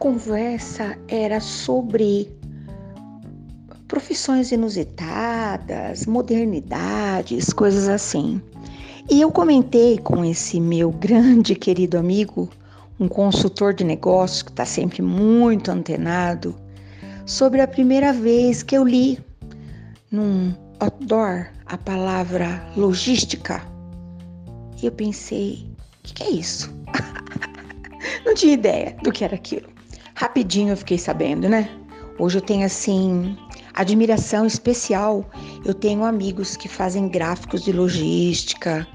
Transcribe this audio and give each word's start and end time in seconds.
conversa 0.00 0.98
era 1.08 1.40
sobre 1.40 2.26
profissões 3.86 4.50
inusitadas, 4.50 6.06
modernidades, 6.06 7.52
coisas 7.52 7.86
assim. 7.86 8.40
E 9.10 9.20
eu 9.20 9.30
comentei 9.30 9.98
com 9.98 10.24
esse 10.24 10.58
meu 10.58 10.90
grande 10.90 11.54
querido 11.54 11.98
amigo, 11.98 12.48
um 12.98 13.06
consultor 13.06 13.74
de 13.74 13.84
negócios 13.84 14.42
que 14.42 14.50
está 14.50 14.64
sempre 14.64 15.02
muito 15.02 15.70
antenado, 15.70 16.56
sobre 17.26 17.60
a 17.60 17.68
primeira 17.68 18.10
vez 18.10 18.62
que 18.62 18.76
eu 18.76 18.84
li 18.84 19.18
num 20.10 20.54
outdoor 20.80 21.48
a 21.66 21.76
palavra 21.76 22.66
logística. 22.74 23.62
E 24.82 24.86
eu 24.86 24.92
pensei, 24.92 25.68
o 25.98 26.02
que, 26.04 26.14
que 26.14 26.22
é 26.22 26.30
isso? 26.30 26.74
Não 28.24 28.34
tinha 28.34 28.54
ideia 28.54 28.96
do 29.02 29.12
que 29.12 29.24
era 29.24 29.34
aquilo. 29.34 29.79
Rapidinho 30.20 30.72
eu 30.74 30.76
fiquei 30.76 30.98
sabendo, 30.98 31.48
né? 31.48 31.70
Hoje 32.18 32.36
eu 32.36 32.42
tenho 32.42 32.66
assim 32.66 33.38
admiração 33.72 34.44
especial. 34.44 35.24
Eu 35.64 35.72
tenho 35.72 36.04
amigos 36.04 36.58
que 36.58 36.68
fazem 36.68 37.08
gráficos 37.08 37.62
de 37.62 37.72
logística. 37.72 38.86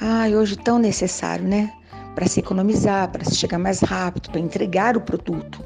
Ai, 0.00 0.34
hoje 0.34 0.56
tão 0.56 0.78
necessário, 0.78 1.44
né? 1.46 1.70
Para 2.14 2.26
se 2.26 2.40
economizar, 2.40 3.12
para 3.12 3.26
se 3.26 3.34
chegar 3.34 3.58
mais 3.58 3.80
rápido, 3.80 4.30
para 4.30 4.40
entregar 4.40 4.96
o 4.96 5.02
produto. 5.02 5.62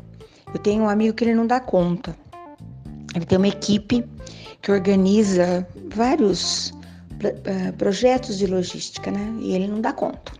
Eu 0.53 0.59
tenho 0.59 0.83
um 0.83 0.89
amigo 0.89 1.15
que 1.15 1.23
ele 1.23 1.35
não 1.37 1.47
dá 1.47 1.61
conta. 1.61 2.17
Ele 3.15 3.25
tem 3.25 3.39
uma 3.39 3.47
equipe 3.47 4.05
que 4.61 4.73
organiza 4.73 5.65
vários 5.95 6.71
uh, 6.71 7.73
projetos 7.79 8.37
de 8.37 8.49
logística, 8.49 9.13
né? 9.13 9.33
E 9.39 9.55
ele 9.55 9.69
não 9.69 9.81
dá 9.81 9.93
conta. 9.93 10.38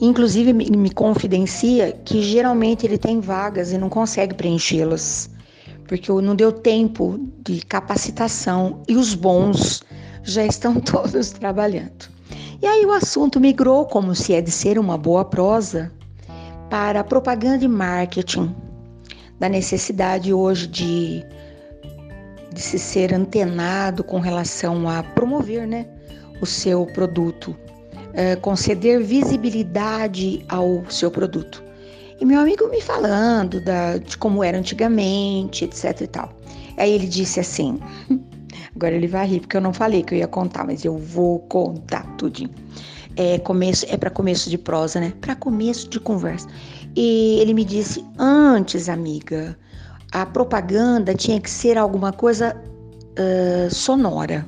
Inclusive 0.00 0.52
me 0.52 0.90
confidencia 0.90 1.92
que 2.04 2.22
geralmente 2.22 2.86
ele 2.86 2.98
tem 2.98 3.20
vagas 3.20 3.72
e 3.72 3.78
não 3.78 3.88
consegue 3.88 4.34
preenchê-las 4.34 5.30
porque 5.88 6.12
não 6.12 6.36
deu 6.36 6.52
tempo 6.52 7.18
de 7.40 7.62
capacitação 7.62 8.82
e 8.86 8.94
os 8.94 9.14
bons 9.14 9.82
já 10.22 10.44
estão 10.44 10.78
todos 10.78 11.30
trabalhando. 11.30 12.10
E 12.60 12.66
aí 12.66 12.84
o 12.84 12.92
assunto 12.92 13.40
migrou, 13.40 13.86
como 13.86 14.14
se 14.14 14.34
é 14.34 14.40
de 14.40 14.50
ser 14.50 14.78
uma 14.78 14.98
boa 14.98 15.24
prosa, 15.24 15.90
para 16.68 17.02
propaganda 17.02 17.64
e 17.64 17.68
marketing, 17.68 18.54
da 19.38 19.48
necessidade 19.48 20.32
hoje 20.32 20.66
de, 20.66 21.24
de 22.52 22.60
se 22.60 22.78
ser 22.78 23.14
antenado 23.14 24.04
com 24.04 24.18
relação 24.18 24.88
a 24.88 25.02
promover 25.02 25.66
né, 25.66 25.86
o 26.42 26.46
seu 26.46 26.84
produto, 26.86 27.56
é, 28.18 28.34
conceder 28.34 29.00
visibilidade 29.00 30.44
ao 30.48 30.84
seu 30.90 31.08
produto. 31.08 31.62
E 32.20 32.24
meu 32.24 32.40
amigo 32.40 32.68
me 32.68 32.80
falando 32.80 33.60
da, 33.60 33.96
de 33.96 34.18
como 34.18 34.42
era 34.42 34.58
antigamente, 34.58 35.64
etc 35.64 36.00
e 36.00 36.06
tal. 36.08 36.32
Aí 36.76 36.92
ele 36.92 37.06
disse 37.06 37.38
assim: 37.38 37.78
agora 38.74 38.96
ele 38.96 39.06
vai 39.06 39.24
rir 39.24 39.40
porque 39.40 39.56
eu 39.56 39.60
não 39.60 39.72
falei 39.72 40.02
que 40.02 40.14
eu 40.14 40.18
ia 40.18 40.26
contar, 40.26 40.66
mas 40.66 40.84
eu 40.84 40.98
vou 40.98 41.38
contar 41.38 42.02
tudinho. 42.16 42.50
É 43.14 43.38
começo, 43.38 43.86
é 43.88 43.96
para 43.96 44.10
começo 44.10 44.50
de 44.50 44.58
prosa, 44.58 44.98
né? 44.98 45.12
Para 45.20 45.36
começo 45.36 45.88
de 45.88 46.00
conversa. 46.00 46.48
E 46.96 47.38
ele 47.40 47.54
me 47.54 47.64
disse: 47.64 48.04
antes, 48.18 48.88
amiga, 48.88 49.56
a 50.10 50.26
propaganda 50.26 51.14
tinha 51.14 51.40
que 51.40 51.48
ser 51.48 51.78
alguma 51.78 52.12
coisa 52.12 52.56
uh, 53.16 53.72
sonora, 53.72 54.44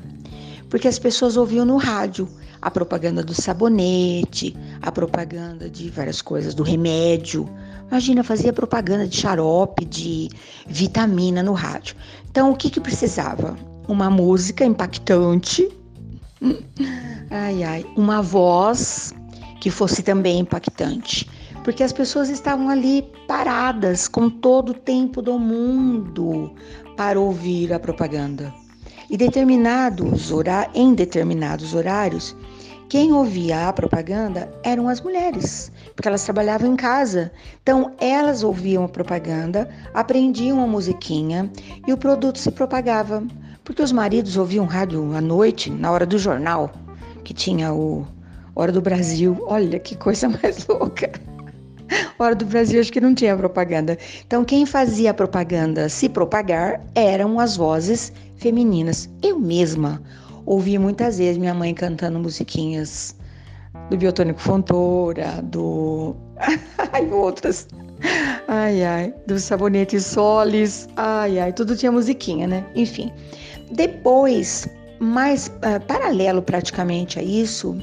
porque 0.70 0.86
as 0.86 0.98
pessoas 0.98 1.36
ouviam 1.36 1.66
no 1.66 1.76
rádio 1.76 2.28
a 2.62 2.70
propaganda 2.70 3.22
do 3.22 3.34
sabonete, 3.34 4.56
a 4.80 4.92
propaganda 4.92 5.68
de 5.68 5.90
várias 5.90 6.22
coisas, 6.22 6.54
do 6.54 6.62
remédio. 6.62 7.48
Imagina, 7.88 8.22
fazia 8.22 8.53
propaganda 8.53 9.06
de 9.06 9.16
xarope, 9.16 9.84
de 9.84 10.28
vitamina 10.66 11.42
no 11.42 11.53
rádio. 11.53 11.97
Então, 12.30 12.53
o 12.53 12.56
que, 12.56 12.70
que 12.70 12.80
precisava? 12.80 13.56
Uma 13.88 14.09
música 14.09 14.64
impactante, 14.64 15.69
ai, 17.30 17.64
ai, 17.64 17.86
uma 17.97 18.22
voz 18.22 19.12
que 19.60 19.70
fosse 19.70 20.03
também 20.03 20.38
impactante. 20.38 21.28
Porque 21.64 21.82
as 21.82 21.92
pessoas 21.92 22.28
estavam 22.30 22.69
ali 22.69 23.04
paradas 23.26 24.06
com 24.06 24.30
todo 24.30 24.70
o 24.70 24.75
tempo 24.75 25.20
do 25.20 25.38
mundo 25.38 26.54
para 26.97 27.19
ouvir 27.19 27.72
a 27.72 27.78
propaganda. 27.78 28.54
E 29.10 29.16
determinados 29.16 30.31
em 30.72 30.94
determinados 30.94 31.75
horários, 31.75 32.37
quem 32.88 33.12
ouvia 33.12 33.69
a 33.69 33.72
propaganda 33.72 34.48
eram 34.62 34.88
as 34.88 35.00
mulheres, 35.00 35.72
porque 35.97 36.06
elas 36.06 36.25
trabalhavam 36.25 36.72
em 36.72 36.76
casa. 36.76 37.32
Então, 37.60 37.93
elas 37.98 38.44
ouviam 38.44 38.84
a 38.84 38.88
propaganda, 38.88 39.69
aprendiam 39.93 40.62
a 40.62 40.66
musiquinha 40.66 41.50
e 41.88 41.93
o 41.93 41.97
produto 41.97 42.38
se 42.38 42.53
propagava. 42.53 43.22
Porque 43.65 43.82
os 43.82 43.91
maridos 43.91 44.37
ouviam 44.37 44.65
rádio 44.65 45.12
à 45.15 45.21
noite, 45.21 45.71
na 45.71 45.91
hora 45.91 46.06
do 46.06 46.16
jornal, 46.16 46.71
que 47.25 47.34
tinha 47.34 47.75
o 47.75 48.06
Hora 48.54 48.71
do 48.71 48.81
Brasil. 48.81 49.37
Olha 49.47 49.78
que 49.78 49.97
coisa 49.97 50.28
mais 50.42 50.66
louca. 50.66 51.10
Hora 52.19 52.34
do 52.34 52.44
Brasil 52.44 52.81
acho 52.81 52.92
que 52.92 53.00
não 53.00 53.15
tinha 53.15 53.37
propaganda. 53.37 53.98
Então, 54.25 54.44
quem 54.44 54.65
fazia 54.65 55.10
a 55.10 55.15
propaganda 55.15 55.88
se 55.88 56.09
propagar 56.09 56.81
eram 56.94 57.41
as 57.41 57.56
vozes 57.56 58.12
femininas. 58.41 59.09
Eu 59.23 59.39
mesma 59.39 60.03
ouvi 60.47 60.78
muitas 60.78 61.19
vezes 61.19 61.39
minha 61.39 61.55
mãe 61.55 61.73
cantando 61.75 62.19
musiquinhas 62.19 63.15
do 63.89 63.97
Biotônico 63.97 64.41
Fontoura, 64.41 65.41
do. 65.45 66.17
ai, 66.93 67.09
outras. 67.11 67.69
Ai, 68.49 68.83
ai, 68.83 69.15
do 69.27 69.39
Sabonete 69.39 70.01
Solis. 70.01 70.89
Ai, 70.97 71.39
ai, 71.39 71.53
tudo 71.53 71.77
tinha 71.77 71.93
musiquinha, 71.93 72.47
né? 72.47 72.67
Enfim. 72.75 73.12
Depois, 73.73 74.67
mais 74.99 75.49
uh, 75.49 75.81
paralelo 75.87 76.43
praticamente 76.43 77.19
a 77.19 77.22
isso, 77.22 77.77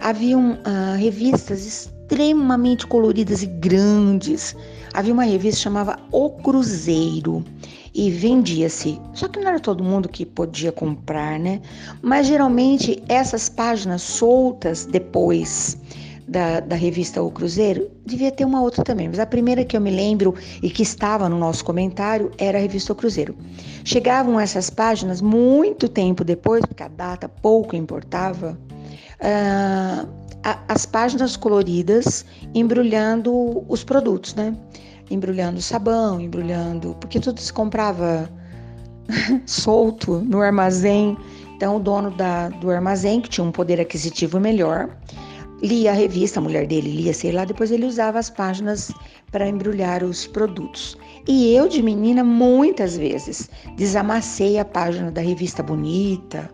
haviam 0.00 0.52
uh, 0.52 0.96
revistas 0.98 1.92
extremamente 2.08 2.86
coloridas 2.86 3.42
e 3.42 3.46
grandes. 3.46 4.56
Havia 4.94 5.12
uma 5.12 5.24
revista 5.24 5.60
chamava 5.60 5.98
O 6.10 6.30
Cruzeiro 6.30 7.44
e 7.94 8.10
vendia-se. 8.10 8.98
Só 9.12 9.28
que 9.28 9.38
não 9.38 9.48
era 9.48 9.60
todo 9.60 9.84
mundo 9.84 10.08
que 10.08 10.24
podia 10.24 10.72
comprar, 10.72 11.38
né? 11.38 11.60
Mas 12.00 12.26
geralmente 12.26 13.02
essas 13.08 13.50
páginas 13.50 14.00
soltas 14.00 14.86
depois 14.86 15.76
da, 16.26 16.60
da 16.60 16.76
revista 16.76 17.22
O 17.22 17.30
Cruzeiro, 17.30 17.90
devia 18.04 18.30
ter 18.30 18.44
uma 18.44 18.60
outra 18.60 18.84
também, 18.84 19.08
mas 19.08 19.18
a 19.18 19.24
primeira 19.24 19.64
que 19.64 19.74
eu 19.76 19.80
me 19.80 19.90
lembro 19.90 20.34
e 20.62 20.68
que 20.68 20.82
estava 20.82 21.26
no 21.28 21.38
nosso 21.38 21.64
comentário 21.64 22.30
era 22.36 22.58
a 22.58 22.60
revista 22.60 22.92
O 22.92 22.96
Cruzeiro. 22.96 23.34
Chegavam 23.84 24.38
essas 24.38 24.68
páginas 24.68 25.22
muito 25.22 25.88
tempo 25.88 26.24
depois, 26.24 26.64
porque 26.66 26.82
a 26.82 26.88
data 26.88 27.28
pouco 27.28 27.74
importava, 27.74 28.58
uh, 29.20 30.27
as 30.68 30.86
páginas 30.86 31.36
coloridas 31.36 32.24
embrulhando 32.54 33.64
os 33.68 33.82
produtos, 33.82 34.34
né? 34.34 34.56
embrulhando 35.10 35.60
sabão, 35.60 36.20
embrulhando, 36.20 36.96
porque 37.00 37.18
tudo 37.20 37.40
se 37.40 37.52
comprava 37.52 38.30
solto 39.46 40.20
no 40.20 40.40
armazém. 40.40 41.16
Então, 41.56 41.76
o 41.76 41.80
dono 41.80 42.10
da, 42.10 42.48
do 42.48 42.70
armazém, 42.70 43.20
que 43.20 43.28
tinha 43.28 43.44
um 43.44 43.50
poder 43.50 43.80
aquisitivo 43.80 44.38
melhor, 44.38 44.96
lia 45.62 45.90
a 45.90 45.94
revista, 45.94 46.38
a 46.38 46.42
mulher 46.42 46.66
dele 46.66 46.90
lia, 46.90 47.12
sei 47.12 47.32
lá, 47.32 47.44
depois 47.44 47.70
ele 47.70 47.84
usava 47.84 48.18
as 48.18 48.30
páginas 48.30 48.92
para 49.32 49.48
embrulhar 49.48 50.04
os 50.04 50.26
produtos. 50.26 50.96
E 51.26 51.52
eu, 51.52 51.68
de 51.68 51.82
menina, 51.82 52.22
muitas 52.22 52.96
vezes 52.96 53.50
desamassei 53.76 54.58
a 54.58 54.64
página 54.64 55.10
da 55.10 55.20
revista 55.20 55.62
bonita 55.62 56.48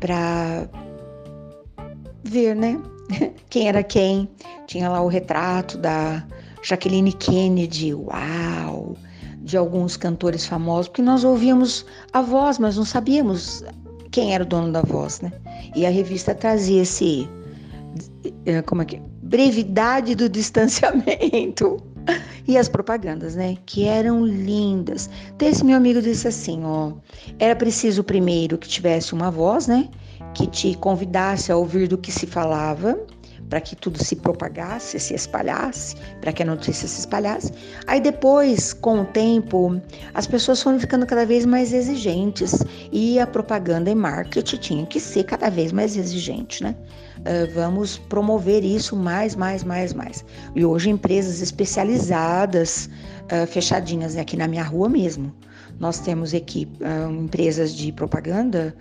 para 0.00 0.68
ver, 2.24 2.56
né? 2.56 2.80
Quem 3.50 3.68
era 3.68 3.82
quem. 3.82 4.28
Tinha 4.66 4.88
lá 4.88 5.02
o 5.02 5.08
retrato 5.08 5.76
da 5.76 6.24
Jacqueline 6.62 7.12
Kennedy, 7.12 7.92
uau, 7.92 8.96
de 9.42 9.56
alguns 9.56 9.96
cantores 9.96 10.46
famosos, 10.46 10.88
porque 10.88 11.02
nós 11.02 11.24
ouvíamos 11.24 11.84
a 12.12 12.22
voz, 12.22 12.58
mas 12.58 12.76
não 12.76 12.84
sabíamos 12.84 13.64
quem 14.10 14.34
era 14.34 14.44
o 14.44 14.46
dono 14.46 14.72
da 14.72 14.82
voz, 14.82 15.20
né? 15.20 15.32
E 15.74 15.84
a 15.84 15.90
revista 15.90 16.34
trazia 16.34 16.82
esse, 16.82 17.28
eh, 18.46 18.62
como 18.62 18.82
é 18.82 18.84
que, 18.84 19.02
brevidade 19.22 20.14
do 20.14 20.28
distanciamento. 20.28 21.82
E 22.48 22.58
as 22.58 22.68
propagandas, 22.68 23.36
né? 23.36 23.56
Que 23.64 23.84
eram 23.84 24.26
lindas. 24.26 25.08
Então, 25.36 25.48
esse 25.48 25.64
meu 25.64 25.76
amigo 25.76 26.02
disse 26.02 26.26
assim: 26.26 26.64
ó, 26.64 26.90
era 27.38 27.54
preciso 27.54 28.02
primeiro 28.02 28.58
que 28.58 28.66
tivesse 28.66 29.12
uma 29.12 29.30
voz, 29.30 29.68
né? 29.68 29.88
Que 30.34 30.46
te 30.46 30.74
convidasse 30.76 31.52
a 31.52 31.56
ouvir 31.56 31.88
do 31.88 31.98
que 31.98 32.10
se 32.10 32.26
falava, 32.26 32.98
para 33.52 33.60
que 33.60 33.76
tudo 33.76 34.02
se 34.02 34.16
propagasse, 34.16 34.98
se 34.98 35.12
espalhasse, 35.12 35.94
para 36.22 36.32
que 36.32 36.42
a 36.42 36.46
notícia 36.46 36.88
se 36.88 37.00
espalhasse. 37.00 37.52
Aí 37.86 38.00
depois, 38.00 38.72
com 38.72 39.02
o 39.02 39.04
tempo, 39.04 39.78
as 40.14 40.26
pessoas 40.26 40.62
foram 40.62 40.80
ficando 40.80 41.04
cada 41.04 41.26
vez 41.26 41.44
mais 41.44 41.74
exigentes 41.74 42.64
e 42.90 43.20
a 43.20 43.26
propaganda 43.26 43.90
e 43.90 43.94
marketing 43.94 44.56
tinha 44.56 44.86
que 44.86 44.98
ser 44.98 45.24
cada 45.24 45.50
vez 45.50 45.70
mais 45.70 45.98
exigente, 45.98 46.62
né? 46.62 46.74
Uh, 47.18 47.52
vamos 47.54 47.98
promover 47.98 48.64
isso 48.64 48.96
mais, 48.96 49.36
mais, 49.36 49.62
mais, 49.62 49.92
mais. 49.92 50.24
E 50.56 50.64
hoje 50.64 50.88
empresas 50.88 51.42
especializadas, 51.42 52.88
uh, 53.24 53.46
fechadinhas 53.46 54.16
aqui 54.16 54.34
na 54.34 54.48
minha 54.48 54.64
rua 54.64 54.88
mesmo. 54.88 55.30
Nós 55.78 56.00
temos 56.00 56.32
equipe, 56.32 56.82
uh, 56.82 57.12
empresas 57.22 57.74
de 57.74 57.92
propaganda 57.92 58.74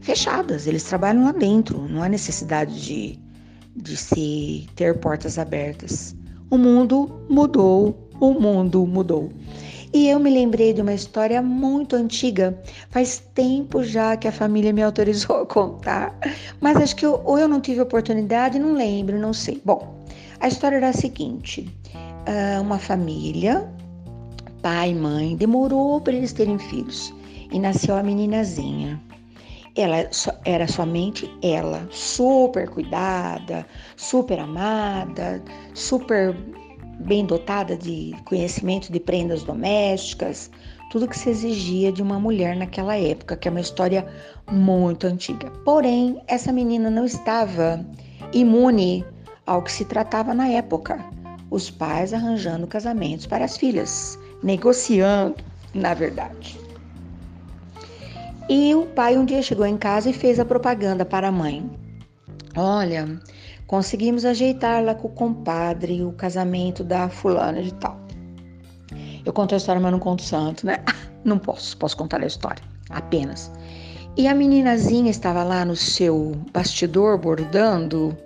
fechadas, 0.00 0.66
eles 0.66 0.84
trabalham 0.84 1.24
lá 1.24 1.32
dentro, 1.32 1.86
não 1.88 2.02
há 2.02 2.08
necessidade 2.08 2.80
de 2.84 3.28
de 3.82 3.96
se 3.96 4.66
ter 4.74 4.98
portas 4.98 5.38
abertas. 5.38 6.14
O 6.50 6.58
mundo 6.58 7.22
mudou, 7.28 8.08
o 8.20 8.32
mundo 8.32 8.86
mudou. 8.86 9.30
E 9.92 10.08
eu 10.08 10.18
me 10.18 10.30
lembrei 10.30 10.74
de 10.74 10.82
uma 10.82 10.92
história 10.92 11.40
muito 11.40 11.96
antiga, 11.96 12.60
faz 12.90 13.22
tempo 13.34 13.82
já 13.82 14.16
que 14.16 14.28
a 14.28 14.32
família 14.32 14.72
me 14.72 14.82
autorizou 14.82 15.36
a 15.36 15.46
contar, 15.46 16.18
mas 16.60 16.76
acho 16.76 16.96
que 16.96 17.06
eu, 17.06 17.22
ou 17.24 17.38
eu 17.38 17.48
não 17.48 17.60
tive 17.60 17.80
oportunidade, 17.80 18.58
não 18.58 18.74
lembro, 18.74 19.18
não 19.18 19.32
sei. 19.32 19.62
Bom, 19.64 20.04
a 20.40 20.48
história 20.48 20.76
era 20.76 20.90
a 20.90 20.92
seguinte: 20.92 21.72
ah, 22.26 22.60
uma 22.60 22.78
família, 22.78 23.66
pai 24.60 24.90
e 24.90 24.94
mãe, 24.94 25.36
demorou 25.36 26.00
para 26.00 26.14
eles 26.14 26.32
terem 26.32 26.58
filhos. 26.58 27.14
E 27.50 27.58
nasceu 27.58 27.96
a 27.96 28.02
meninazinha 28.02 29.00
ela 29.80 30.08
era 30.44 30.66
somente 30.66 31.30
ela, 31.42 31.86
super 31.90 32.68
cuidada, 32.68 33.64
super 33.96 34.38
amada, 34.40 35.42
super 35.74 36.34
bem 37.00 37.24
dotada 37.24 37.76
de 37.76 38.12
conhecimento 38.24 38.90
de 38.90 38.98
prendas 38.98 39.44
domésticas, 39.44 40.50
tudo 40.90 41.06
que 41.06 41.16
se 41.16 41.30
exigia 41.30 41.92
de 41.92 42.02
uma 42.02 42.18
mulher 42.18 42.56
naquela 42.56 42.96
época, 42.96 43.36
que 43.36 43.46
é 43.46 43.50
uma 43.50 43.60
história 43.60 44.06
muito 44.50 45.06
antiga. 45.06 45.50
Porém, 45.64 46.20
essa 46.26 46.52
menina 46.52 46.90
não 46.90 47.04
estava 47.04 47.84
imune 48.32 49.04
ao 49.46 49.62
que 49.62 49.70
se 49.70 49.84
tratava 49.84 50.34
na 50.34 50.48
época. 50.48 50.98
Os 51.50 51.70
pais 51.70 52.12
arranjando 52.12 52.66
casamentos 52.66 53.26
para 53.26 53.44
as 53.44 53.56
filhas, 53.56 54.18
negociando, 54.42 55.36
na 55.72 55.94
verdade. 55.94 56.58
E 58.48 58.74
o 58.74 58.86
pai 58.86 59.18
um 59.18 59.26
dia 59.26 59.42
chegou 59.42 59.66
em 59.66 59.76
casa 59.76 60.08
e 60.08 60.12
fez 60.12 60.40
a 60.40 60.44
propaganda 60.44 61.04
para 61.04 61.28
a 61.28 61.32
mãe. 61.32 61.70
Olha, 62.56 63.20
conseguimos 63.66 64.24
ajeitar 64.24 64.82
lá 64.82 64.94
com 64.94 65.08
o 65.08 65.10
compadre 65.10 66.02
o 66.02 66.12
casamento 66.12 66.82
da 66.82 67.10
fulana 67.10 67.62
de 67.62 67.74
tal. 67.74 68.00
Eu 69.24 69.34
conto 69.34 69.54
a 69.54 69.58
história, 69.58 69.80
mas 69.80 69.92
não 69.92 69.98
conto 69.98 70.22
santo, 70.22 70.64
né? 70.64 70.78
Não 71.24 71.36
posso, 71.36 71.76
posso 71.76 71.96
contar 71.96 72.22
a 72.22 72.26
história, 72.26 72.62
apenas. 72.90 73.50
E 74.16 74.26
a 74.28 74.34
meninazinha 74.34 75.10
estava 75.10 75.42
lá 75.42 75.64
no 75.64 75.74
seu 75.74 76.32
bastidor 76.52 77.18
bordando, 77.18 78.16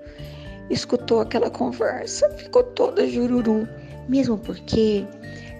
escutou 0.70 1.20
aquela 1.20 1.50
conversa, 1.50 2.30
ficou 2.36 2.62
toda 2.62 3.08
jururu, 3.08 3.66
mesmo 4.08 4.36
porque 4.38 5.04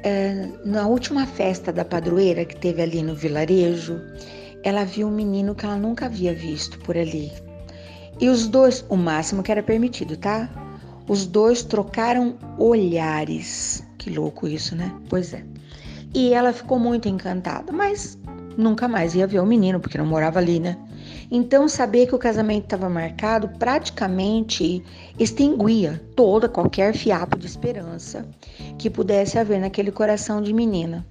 é, 0.05 0.47
na 0.64 0.87
última 0.87 1.26
festa 1.26 1.73
da 1.73 1.85
padroeira 1.85 2.44
que 2.44 2.55
teve 2.55 2.82
ali 2.82 3.03
no 3.03 3.14
vilarejo, 3.14 4.00
ela 4.62 4.85
viu 4.85 5.09
um 5.09 5.11
menino 5.11 5.55
que 5.55 5.64
ela 5.64 5.76
nunca 5.76 6.06
havia 6.06 6.35
visto 6.35 6.79
por 6.81 6.97
ali. 6.97 7.32
E 8.20 8.29
os 8.29 8.47
dois, 8.47 8.85
o 8.88 8.97
máximo 8.97 9.43
que 9.43 9.50
era 9.50 9.62
permitido, 9.62 10.17
tá? 10.17 10.49
Os 11.09 11.26
dois 11.26 11.62
trocaram 11.62 12.37
olhares. 12.59 13.85
Que 13.99 14.11
louco 14.11 14.47
isso, 14.47 14.76
né? 14.76 14.94
Pois 15.09 15.32
é. 15.32 15.44
E 16.14 16.32
ela 16.32 16.53
ficou 16.53 16.79
muito 16.79 17.09
encantada, 17.09 17.73
mas 17.73 18.19
nunca 18.56 18.87
mais 18.87 19.14
ia 19.14 19.26
ver 19.26 19.41
o 19.41 19.47
menino, 19.47 19.81
porque 19.81 19.99
não 19.99 20.06
morava 20.06 20.38
ali, 20.38 20.61
né? 20.61 20.76
Então, 21.31 21.67
saber 21.67 22.06
que 22.06 22.14
o 22.14 22.19
casamento 22.19 22.64
estava 22.64 22.88
marcado 22.88 23.49
praticamente 23.59 24.85
extinguia 25.19 26.00
toda 26.14 26.49
qualquer 26.49 26.94
fiapo 26.94 27.38
de 27.38 27.47
esperança 27.47 28.29
que 28.79 28.91
pudesse 28.91 29.38
haver 29.38 29.59
naquele 29.59 29.91
coração 29.91 30.43
de 30.43 30.53
menina. 30.53 31.06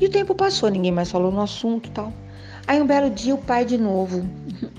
E 0.00 0.06
o 0.06 0.10
tempo 0.10 0.34
passou, 0.34 0.70
ninguém 0.70 0.90
mais 0.90 1.10
falou 1.10 1.30
no 1.30 1.42
assunto 1.42 1.90
tal. 1.90 2.12
Aí 2.66 2.80
um 2.80 2.86
belo 2.86 3.10
dia 3.10 3.34
o 3.34 3.38
pai 3.38 3.64
de 3.64 3.76
novo 3.76 4.24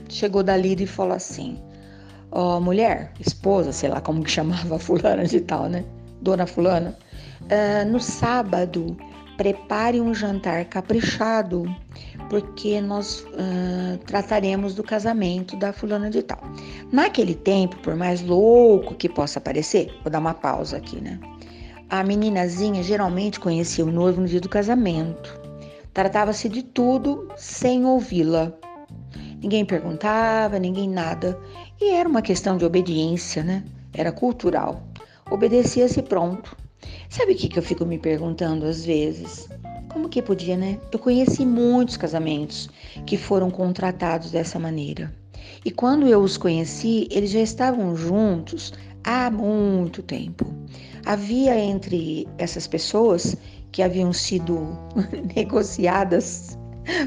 chegou 0.10 0.44
dali 0.44 0.76
e 0.80 0.88
falou 0.88 1.16
assim: 1.16 1.60
Ó, 2.32 2.58
oh, 2.58 2.62
mulher, 2.62 3.12
esposa, 3.20 3.72
sei 3.72 3.90
lá 3.90 4.02
como 4.02 4.24
que 4.24 4.32
chamava 4.32 4.78
fulana 4.80 5.26
de 5.26 5.42
tal, 5.42 5.68
né? 5.68 5.84
Dona 6.22 6.48
fulana, 6.48 6.98
uh, 7.42 7.90
no 7.90 8.00
sábado 8.00 8.96
prepare 9.38 10.00
um 10.00 10.14
jantar 10.14 10.66
caprichado, 10.66 11.66
porque 12.30 12.80
nós 12.80 13.22
uh, 13.22 13.98
trataremos 14.06 14.76
do 14.76 14.84
casamento 14.84 15.58
da 15.58 15.74
fulana 15.74 16.10
de 16.10 16.22
tal. 16.22 16.40
Naquele 16.92 17.36
tempo, 17.36 17.76
por 17.78 17.96
mais 17.96 18.22
louco 18.22 18.96
que 18.96 19.10
possa 19.10 19.42
parecer, 19.42 19.92
vou 20.04 20.12
dar 20.12 20.20
uma 20.20 20.34
pausa 20.34 20.78
aqui, 20.78 21.02
né? 21.02 21.20
A 21.90 22.04
meninazinha 22.04 22.82
geralmente 22.82 23.40
conhecia 23.40 23.86
o 23.86 23.92
noivo 23.92 24.22
no 24.22 24.28
dia 24.28 24.42
do 24.42 24.50
casamento. 24.50 25.43
Tratava-se 25.94 26.50
de 26.50 26.64
tudo 26.64 27.28
sem 27.38 27.86
ouvi-la. 27.86 28.52
Ninguém 29.40 29.64
perguntava, 29.64 30.58
ninguém 30.58 30.90
nada. 30.90 31.40
E 31.80 31.92
era 31.92 32.10
uma 32.10 32.22
questão 32.22 32.58
de 32.58 32.66
obediência, 32.66 33.44
né? 33.44 33.64
Era 33.94 34.12
cultural. 34.12 34.82
Obedecia-se 35.30 36.02
pronto. 36.02 36.58
Sabe 37.10 37.34
o 37.34 37.36
que, 37.36 37.48
que 37.48 37.60
eu 37.60 37.64
fico 37.64 37.86
me 37.86 38.00
perguntando 38.00 38.66
às 38.66 38.84
vezes? 38.84 39.48
Como 39.90 40.10
que 40.10 40.22
podia, 40.22 40.58
né? 40.58 40.80
Eu 40.92 40.98
conheci 40.98 41.46
muitos 41.46 41.96
casamentos 41.96 42.70
que 43.06 43.16
foram 43.16 43.52
contratados 43.52 44.32
dessa 44.32 44.58
maneira. 44.58 45.14
E 45.64 45.70
quando 45.70 46.08
eu 46.08 46.22
os 46.22 46.38
conheci, 46.38 47.08
eles 47.12 47.30
já 47.30 47.42
estavam 47.42 47.96
juntos 47.96 48.74
há 49.04 49.30
muito 49.30 50.02
tempo. 50.02 50.46
Havia 51.06 51.56
entre 51.60 52.28
essas 52.38 52.66
pessoas 52.66 53.36
que 53.74 53.82
haviam 53.82 54.14
sido 54.14 54.78
negociadas, 55.36 56.58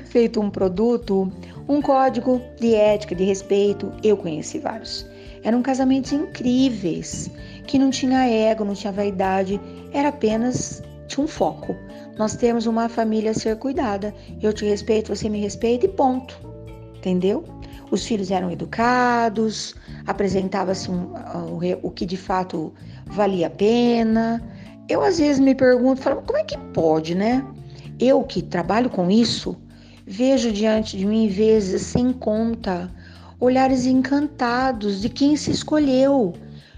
feito 0.05 0.41
um 0.41 0.51
produto, 0.51 1.33
um 1.67 1.81
código 1.81 2.43
de 2.61 2.75
ética, 2.75 3.15
de 3.15 3.25
respeito. 3.25 3.91
Eu 4.03 4.17
conheci 4.19 4.59
vários. 4.59 5.07
Eram 5.43 5.63
casamentos 5.63 6.13
incríveis, 6.13 7.31
que 7.67 7.79
não 7.79 7.91
tinha 7.91 8.29
ego, 8.29 8.65
não 8.65 8.75
tinha 8.75 8.93
vaidade, 8.93 9.61
era 9.93 10.09
apenas 10.09 10.83
tinha 11.07 11.25
um 11.25 11.29
foco. 11.29 11.75
Nós 12.19 12.35
temos 12.35 12.67
uma 12.67 12.89
família 12.89 13.31
a 13.31 13.35
ser 13.35 13.57
cuidada. 13.57 14.12
Eu 14.43 14.53
te 14.53 14.65
respeito, 14.65 15.15
você 15.15 15.29
me 15.29 15.41
respeita 15.41 15.87
e 15.87 15.89
ponto. 15.89 16.37
Entendeu? 16.97 17.45
Os 17.93 18.05
filhos 18.05 18.33
eram 18.33 18.50
educados, 18.50 19.76
apresentava-se 20.05 20.90
um, 20.90 21.12
o, 21.14 21.61
o 21.87 21.90
que 21.93 22.05
de 22.05 22.17
fato 22.17 22.75
valia 23.07 23.47
a 23.47 23.50
pena. 23.50 24.43
Eu 24.88 25.02
às 25.02 25.19
vezes 25.19 25.40
me 25.40 25.55
pergunto, 25.55 26.00
falo, 26.00 26.23
como 26.23 26.38
é 26.38 26.45
que 26.45 26.57
pode, 26.73 27.14
né? 27.14 27.45
Eu 27.99 28.23
que 28.23 28.40
trabalho 28.40 28.88
com 28.88 29.11
isso, 29.11 29.57
vejo 30.07 30.52
diante 30.52 30.97
de 30.97 31.05
mim 31.05 31.28
vezes 31.28 31.83
sem 31.83 32.12
conta 32.12 32.93
olhares 33.40 33.85
encantados 33.85 35.00
de 35.00 35.09
quem 35.09 35.37
se 35.37 35.50
escolheu 35.50 36.35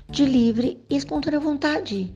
de 0.09 0.25
livre 0.25 0.83
e 0.89 0.97
espontânea 0.97 1.39
vontade. 1.39 2.15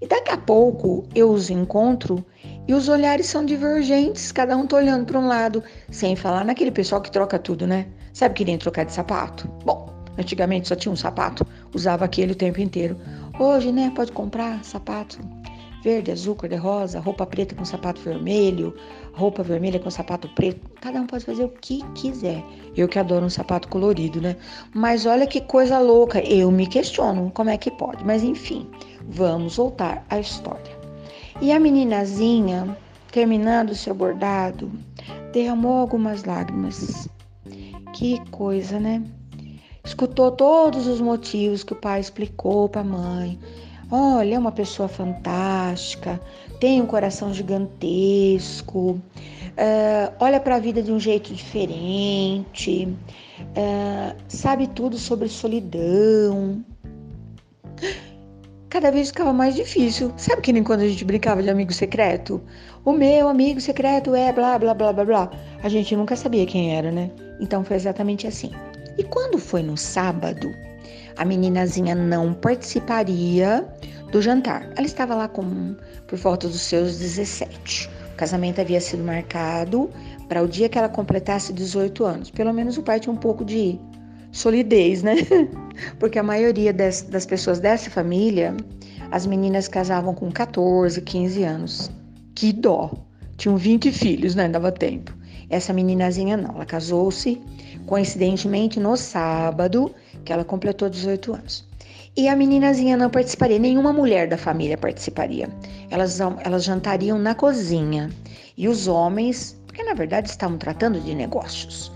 E 0.00 0.06
daqui 0.06 0.30
a 0.30 0.36
pouco 0.36 1.08
eu 1.14 1.30
os 1.30 1.50
encontro 1.50 2.24
e 2.66 2.74
os 2.74 2.88
olhares 2.88 3.26
são 3.26 3.44
divergentes, 3.44 4.30
cada 4.30 4.56
um 4.56 4.66
tá 4.66 4.76
olhando 4.76 5.06
para 5.06 5.18
um 5.18 5.26
lado, 5.26 5.62
sem 5.90 6.14
falar 6.14 6.44
naquele 6.44 6.70
pessoal 6.70 7.00
que 7.00 7.10
troca 7.10 7.38
tudo, 7.38 7.66
né? 7.66 7.86
Sabe 8.12 8.34
que 8.34 8.44
nem 8.44 8.58
trocar 8.58 8.84
de 8.84 8.92
sapato? 8.92 9.48
Bom, 9.64 9.88
antigamente 10.18 10.68
só 10.68 10.76
tinha 10.76 10.92
um 10.92 10.96
sapato, 10.96 11.46
usava 11.74 12.04
aquele 12.04 12.32
o 12.32 12.36
tempo 12.36 12.60
inteiro. 12.60 12.96
Hoje, 13.38 13.70
né, 13.70 13.92
pode 13.94 14.10
comprar 14.10 14.64
sapato 14.64 15.20
verde, 15.82 16.10
azul, 16.10 16.34
cor 16.34 16.48
de 16.48 16.56
rosa, 16.56 16.98
roupa 16.98 17.24
preta 17.24 17.54
com 17.54 17.64
sapato 17.64 18.00
vermelho, 18.00 18.74
roupa 19.12 19.44
vermelha 19.44 19.78
com 19.78 19.88
sapato 19.90 20.28
preto. 20.30 20.68
Cada 20.80 21.00
um 21.00 21.06
pode 21.06 21.24
fazer 21.24 21.44
o 21.44 21.48
que 21.48 21.84
quiser. 21.94 22.44
Eu 22.76 22.88
que 22.88 22.98
adoro 22.98 23.26
um 23.26 23.30
sapato 23.30 23.68
colorido, 23.68 24.20
né? 24.20 24.36
Mas 24.74 25.06
olha 25.06 25.26
que 25.26 25.40
coisa 25.40 25.78
louca. 25.78 26.20
Eu 26.20 26.50
me 26.50 26.66
questiono 26.66 27.30
como 27.30 27.50
é 27.50 27.56
que 27.56 27.70
pode. 27.70 28.04
Mas 28.04 28.24
enfim, 28.24 28.68
vamos 29.08 29.56
voltar 29.56 30.04
à 30.10 30.18
história. 30.18 30.76
E 31.40 31.52
a 31.52 31.60
meninazinha, 31.60 32.76
terminando 33.12 33.70
o 33.70 33.76
seu 33.76 33.94
bordado, 33.94 34.70
derramou 35.32 35.78
algumas 35.78 36.24
lágrimas. 36.24 37.08
Que 37.92 38.18
coisa, 38.30 38.80
né? 38.80 39.02
Escutou 39.88 40.30
todos 40.30 40.86
os 40.86 41.00
motivos 41.00 41.64
que 41.64 41.72
o 41.72 41.76
pai 41.76 41.98
explicou 41.98 42.68
para 42.68 42.82
a 42.82 42.84
mãe. 42.84 43.38
Olha, 43.90 44.34
é 44.34 44.38
uma 44.38 44.52
pessoa 44.52 44.86
fantástica, 44.86 46.20
tem 46.60 46.82
um 46.82 46.86
coração 46.86 47.32
gigantesco, 47.32 48.90
uh, 48.90 50.12
olha 50.20 50.38
para 50.40 50.56
a 50.56 50.58
vida 50.58 50.82
de 50.82 50.92
um 50.92 51.00
jeito 51.00 51.32
diferente, 51.32 52.86
uh, 53.40 54.14
sabe 54.28 54.66
tudo 54.66 54.98
sobre 54.98 55.26
solidão. 55.26 56.62
cada 58.68 58.90
vez 58.90 59.08
ficava 59.08 59.32
mais 59.32 59.54
difícil. 59.54 60.12
Sabe 60.18 60.42
que 60.42 60.52
nem 60.52 60.62
quando 60.62 60.82
a 60.82 60.88
gente 60.88 61.02
brincava 61.02 61.42
de 61.42 61.48
amigo 61.48 61.72
secreto? 61.72 62.42
O 62.84 62.92
meu 62.92 63.26
amigo 63.26 63.58
secreto 63.58 64.14
é 64.14 64.30
blá 64.34 64.58
blá 64.58 64.74
blá 64.74 64.92
blá 64.92 65.04
blá. 65.06 65.30
A 65.62 65.68
gente 65.70 65.96
nunca 65.96 66.14
sabia 66.14 66.44
quem 66.44 66.76
era, 66.76 66.92
né? 66.92 67.10
Então 67.40 67.64
foi 67.64 67.76
exatamente 67.76 68.26
assim. 68.26 68.52
E 68.98 69.04
quando 69.04 69.38
foi 69.38 69.62
no 69.62 69.76
sábado, 69.76 70.52
a 71.16 71.24
meninazinha 71.24 71.94
não 71.94 72.34
participaria 72.34 73.64
do 74.10 74.20
jantar. 74.20 74.68
Ela 74.76 74.86
estava 74.86 75.14
lá 75.14 75.28
com 75.28 75.76
por 76.08 76.18
volta 76.18 76.48
dos 76.48 76.60
seus 76.60 76.98
17. 76.98 77.88
O 78.12 78.16
casamento 78.16 78.60
havia 78.60 78.80
sido 78.80 79.04
marcado 79.04 79.88
para 80.28 80.42
o 80.42 80.48
dia 80.48 80.68
que 80.68 80.76
ela 80.76 80.88
completasse 80.88 81.52
18 81.52 82.04
anos. 82.04 82.30
Pelo 82.30 82.52
menos 82.52 82.76
o 82.76 82.82
pai 82.82 82.98
tinha 82.98 83.12
um 83.12 83.16
pouco 83.16 83.44
de 83.44 83.78
solidez, 84.32 85.02
né? 85.02 85.14
Porque 86.00 86.18
a 86.18 86.22
maioria 86.22 86.72
das, 86.72 87.02
das 87.02 87.24
pessoas 87.24 87.60
dessa 87.60 87.88
família, 87.90 88.56
as 89.12 89.26
meninas 89.26 89.68
casavam 89.68 90.14
com 90.14 90.30
14, 90.30 91.00
15 91.00 91.42
anos. 91.44 91.90
Que 92.34 92.52
dó! 92.52 92.92
Tinham 93.36 93.56
20 93.56 93.92
filhos, 93.92 94.34
né? 94.34 94.48
Dava 94.48 94.72
tempo. 94.72 95.16
Essa 95.50 95.72
meninazinha 95.72 96.36
não, 96.36 96.54
ela 96.54 96.66
casou-se 96.66 97.40
coincidentemente 97.86 98.78
no 98.78 98.96
sábado 98.96 99.94
que 100.24 100.32
ela 100.32 100.44
completou 100.44 100.88
18 100.88 101.32
anos. 101.34 101.68
E 102.16 102.28
a 102.28 102.34
meninazinha 102.34 102.96
não 102.96 103.08
participaria, 103.08 103.58
nenhuma 103.58 103.92
mulher 103.92 104.28
da 104.28 104.36
família 104.36 104.76
participaria. 104.76 105.48
Elas, 105.90 106.18
elas 106.20 106.64
jantariam 106.64 107.18
na 107.18 107.34
cozinha. 107.34 108.10
E 108.56 108.68
os 108.68 108.88
homens, 108.88 109.58
porque 109.66 109.84
na 109.84 109.94
verdade 109.94 110.28
estavam 110.28 110.58
tratando 110.58 111.00
de 111.00 111.14
negócios. 111.14 111.92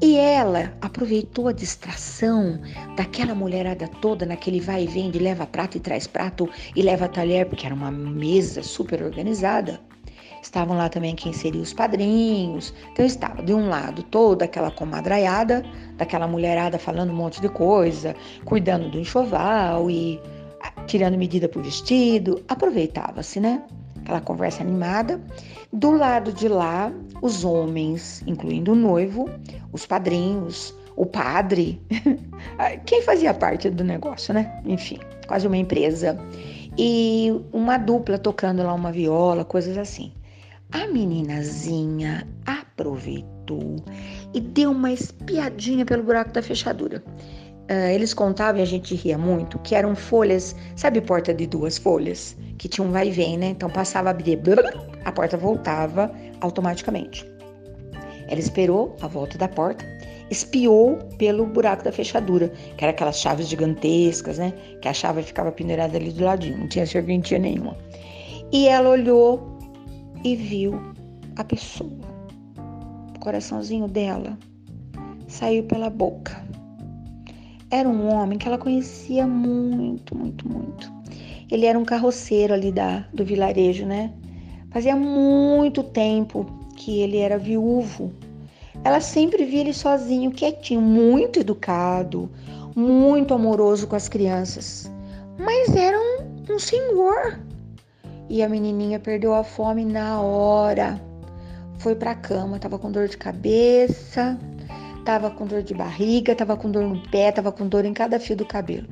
E 0.00 0.16
ela 0.16 0.72
aproveitou 0.80 1.48
a 1.48 1.52
distração 1.52 2.60
daquela 2.96 3.34
mulherada 3.34 3.88
toda 4.00 4.24
naquele 4.26 4.60
vai 4.60 4.84
e 4.84 4.86
vem 4.86 5.10
de 5.10 5.18
leva 5.18 5.46
prato 5.46 5.78
e 5.78 5.80
traz 5.80 6.06
prato 6.06 6.48
e 6.74 6.82
leva 6.82 7.08
talher, 7.08 7.46
porque 7.46 7.66
era 7.66 7.74
uma 7.74 7.90
mesa 7.90 8.62
super 8.62 9.02
organizada. 9.02 9.80
Estavam 10.42 10.76
lá 10.76 10.88
também 10.88 11.14
quem 11.14 11.32
seriam 11.32 11.62
os 11.62 11.72
padrinhos. 11.72 12.72
Então 12.92 13.04
estava 13.04 13.42
de 13.42 13.52
um 13.52 13.68
lado 13.68 14.02
toda 14.02 14.44
aquela 14.44 14.70
comadraiada, 14.70 15.64
daquela 15.96 16.26
mulherada 16.26 16.78
falando 16.78 17.10
um 17.10 17.16
monte 17.16 17.40
de 17.40 17.48
coisa, 17.48 18.14
cuidando 18.44 18.88
do 18.90 18.98
enxoval 18.98 19.90
e 19.90 20.20
ah, 20.62 20.82
tirando 20.86 21.16
medida 21.16 21.48
pro 21.48 21.62
vestido. 21.62 22.42
Aproveitava-se, 22.48 23.40
né? 23.40 23.62
Aquela 24.02 24.20
conversa 24.20 24.62
animada. 24.62 25.20
Do 25.72 25.90
lado 25.90 26.32
de 26.32 26.48
lá, 26.48 26.92
os 27.20 27.44
homens, 27.44 28.22
incluindo 28.26 28.72
o 28.72 28.76
noivo, 28.76 29.28
os 29.72 29.84
padrinhos, 29.84 30.74
o 30.96 31.04
padre, 31.04 31.80
quem 32.86 33.02
fazia 33.02 33.34
parte 33.34 33.68
do 33.68 33.84
negócio, 33.84 34.32
né? 34.32 34.60
Enfim, 34.64 34.98
quase 35.26 35.46
uma 35.46 35.56
empresa. 35.56 36.18
E 36.78 37.32
uma 37.52 37.78
dupla 37.78 38.18
tocando 38.18 38.62
lá 38.62 38.72
uma 38.72 38.92
viola, 38.92 39.44
coisas 39.44 39.76
assim. 39.76 40.12
A 40.76 40.86
meninazinha 40.88 42.28
aproveitou 42.44 43.76
e 44.34 44.40
deu 44.40 44.72
uma 44.72 44.92
espiadinha 44.92 45.86
pelo 45.86 46.02
buraco 46.02 46.32
da 46.32 46.42
fechadura. 46.42 47.02
Uh, 47.70 47.88
eles 47.94 48.12
contavam 48.12 48.60
e 48.60 48.62
a 48.62 48.66
gente 48.66 48.94
ria 48.94 49.16
muito 49.16 49.58
que 49.60 49.74
eram 49.74 49.96
folhas, 49.96 50.54
sabe 50.76 51.00
porta 51.00 51.32
de 51.32 51.46
duas 51.46 51.78
folhas? 51.78 52.36
Que 52.58 52.68
tinha 52.68 52.86
um 52.86 52.90
vai 52.90 53.08
e 53.08 53.10
vem, 53.10 53.38
né? 53.38 53.46
Então 53.46 53.70
passava 53.70 54.10
a 54.10 54.10
abrir, 54.10 54.38
a 55.06 55.12
porta 55.12 55.38
voltava 55.38 56.12
automaticamente. 56.42 57.26
Ela 58.28 58.38
esperou 58.38 58.94
a 59.00 59.08
volta 59.08 59.38
da 59.38 59.48
porta, 59.48 59.82
espiou 60.30 60.98
pelo 61.16 61.46
buraco 61.46 61.84
da 61.84 61.90
fechadura, 61.90 62.52
que 62.76 62.84
era 62.84 62.90
aquelas 62.90 63.18
chaves 63.18 63.48
gigantescas, 63.48 64.36
né? 64.36 64.52
Que 64.82 64.88
a 64.88 64.92
chave 64.92 65.22
ficava 65.22 65.50
pendurada 65.50 65.96
ali 65.96 66.10
do 66.10 66.22
ladinho, 66.22 66.58
não 66.58 66.68
tinha 66.68 66.86
serventia 66.86 67.38
nenhuma. 67.38 67.74
E 68.52 68.68
ela 68.68 68.90
olhou 68.90 69.55
e 70.26 70.34
viu 70.34 70.74
a 71.36 71.44
pessoa. 71.44 72.16
O 73.14 73.20
coraçãozinho 73.20 73.86
dela 73.86 74.36
saiu 75.28 75.62
pela 75.62 75.88
boca. 75.88 76.44
Era 77.70 77.88
um 77.88 78.12
homem 78.12 78.36
que 78.36 78.48
ela 78.48 78.58
conhecia 78.58 79.24
muito, 79.24 80.16
muito, 80.16 80.48
muito. 80.48 80.92
Ele 81.48 81.64
era 81.64 81.78
um 81.78 81.84
carroceiro 81.84 82.52
ali 82.52 82.72
da, 82.72 83.06
do 83.14 83.24
vilarejo, 83.24 83.86
né? 83.86 84.12
Fazia 84.70 84.96
muito 84.96 85.84
tempo 85.84 86.44
que 86.74 87.00
ele 87.00 87.18
era 87.18 87.38
viúvo. 87.38 88.12
Ela 88.82 89.00
sempre 89.00 89.44
via 89.44 89.60
ele 89.60 89.72
sozinho, 89.72 90.32
quietinho, 90.32 90.80
muito 90.80 91.38
educado, 91.38 92.28
muito 92.74 93.32
amoroso 93.32 93.86
com 93.86 93.94
as 93.94 94.08
crianças. 94.08 94.90
Mas 95.38 95.74
era 95.76 95.96
um, 95.96 96.52
um 96.52 96.58
senhor 96.58 97.45
e 98.36 98.42
a 98.42 98.48
menininha 98.50 99.00
perdeu 99.00 99.32
a 99.32 99.42
fome 99.42 99.82
na 99.82 100.20
hora. 100.20 101.00
Foi 101.78 101.94
pra 101.94 102.14
cama, 102.14 102.58
tava 102.58 102.78
com 102.78 102.92
dor 102.92 103.08
de 103.08 103.16
cabeça, 103.16 104.38
tava 105.06 105.30
com 105.30 105.46
dor 105.46 105.62
de 105.62 105.72
barriga, 105.72 106.34
tava 106.34 106.54
com 106.54 106.70
dor 106.70 106.82
no 106.82 107.00
pé, 107.08 107.32
tava 107.32 107.50
com 107.50 107.66
dor 107.66 107.86
em 107.86 107.94
cada 107.94 108.20
fio 108.20 108.36
do 108.36 108.44
cabelo. 108.44 108.86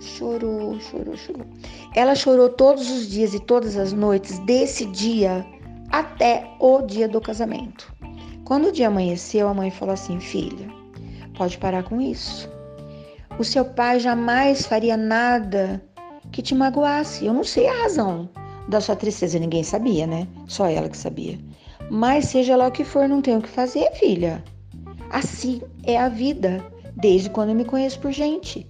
Chorou, 0.00 0.80
chorou, 0.80 1.14
chorou. 1.14 1.46
Ela 1.94 2.14
chorou 2.14 2.48
todos 2.48 2.90
os 2.90 3.06
dias 3.06 3.34
e 3.34 3.40
todas 3.40 3.76
as 3.76 3.92
noites 3.92 4.38
desse 4.40 4.86
dia 4.86 5.44
até 5.90 6.48
o 6.58 6.80
dia 6.80 7.06
do 7.06 7.20
casamento. 7.20 7.94
Quando 8.46 8.68
o 8.68 8.72
dia 8.72 8.88
amanheceu, 8.88 9.46
a 9.46 9.54
mãe 9.54 9.70
falou 9.70 9.92
assim: 9.92 10.18
Filha, 10.20 10.68
pode 11.36 11.58
parar 11.58 11.82
com 11.82 12.00
isso. 12.00 12.50
O 13.38 13.44
seu 13.44 13.64
pai 13.64 14.00
jamais 14.00 14.64
faria 14.64 14.96
nada 14.96 15.82
que 16.32 16.40
te 16.40 16.54
magoasse. 16.54 17.26
Eu 17.26 17.34
não 17.34 17.44
sei 17.44 17.68
a 17.68 17.82
razão 17.82 18.30
da 18.68 18.80
sua 18.80 18.96
tristeza. 18.96 19.38
Ninguém 19.38 19.62
sabia, 19.62 20.06
né? 20.06 20.26
Só 20.46 20.66
ela 20.66 20.88
que 20.88 20.96
sabia. 20.96 21.38
Mas 21.90 22.26
seja 22.26 22.56
lá 22.56 22.66
o 22.66 22.72
que 22.72 22.84
for, 22.84 23.08
não 23.08 23.22
tem 23.22 23.36
o 23.36 23.42
que 23.42 23.48
fazer, 23.48 23.90
filha. 23.92 24.42
Assim 25.10 25.62
é 25.84 25.96
a 25.96 26.08
vida, 26.08 26.64
desde 26.96 27.30
quando 27.30 27.50
eu 27.50 27.54
me 27.54 27.64
conheço 27.64 28.00
por 28.00 28.10
gente. 28.10 28.66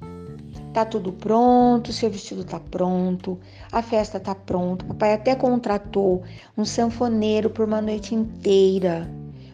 Tá 0.74 0.84
tudo 0.84 1.10
pronto, 1.10 1.90
seu 1.90 2.10
vestido 2.10 2.44
tá 2.44 2.60
pronto, 2.60 3.40
a 3.72 3.80
festa 3.80 4.20
tá 4.20 4.34
pronta. 4.34 4.84
Papai 4.84 5.14
até 5.14 5.34
contratou 5.34 6.22
um 6.56 6.66
sanfoneiro 6.66 7.48
por 7.48 7.66
uma 7.66 7.80
noite 7.80 8.14
inteira. 8.14 9.10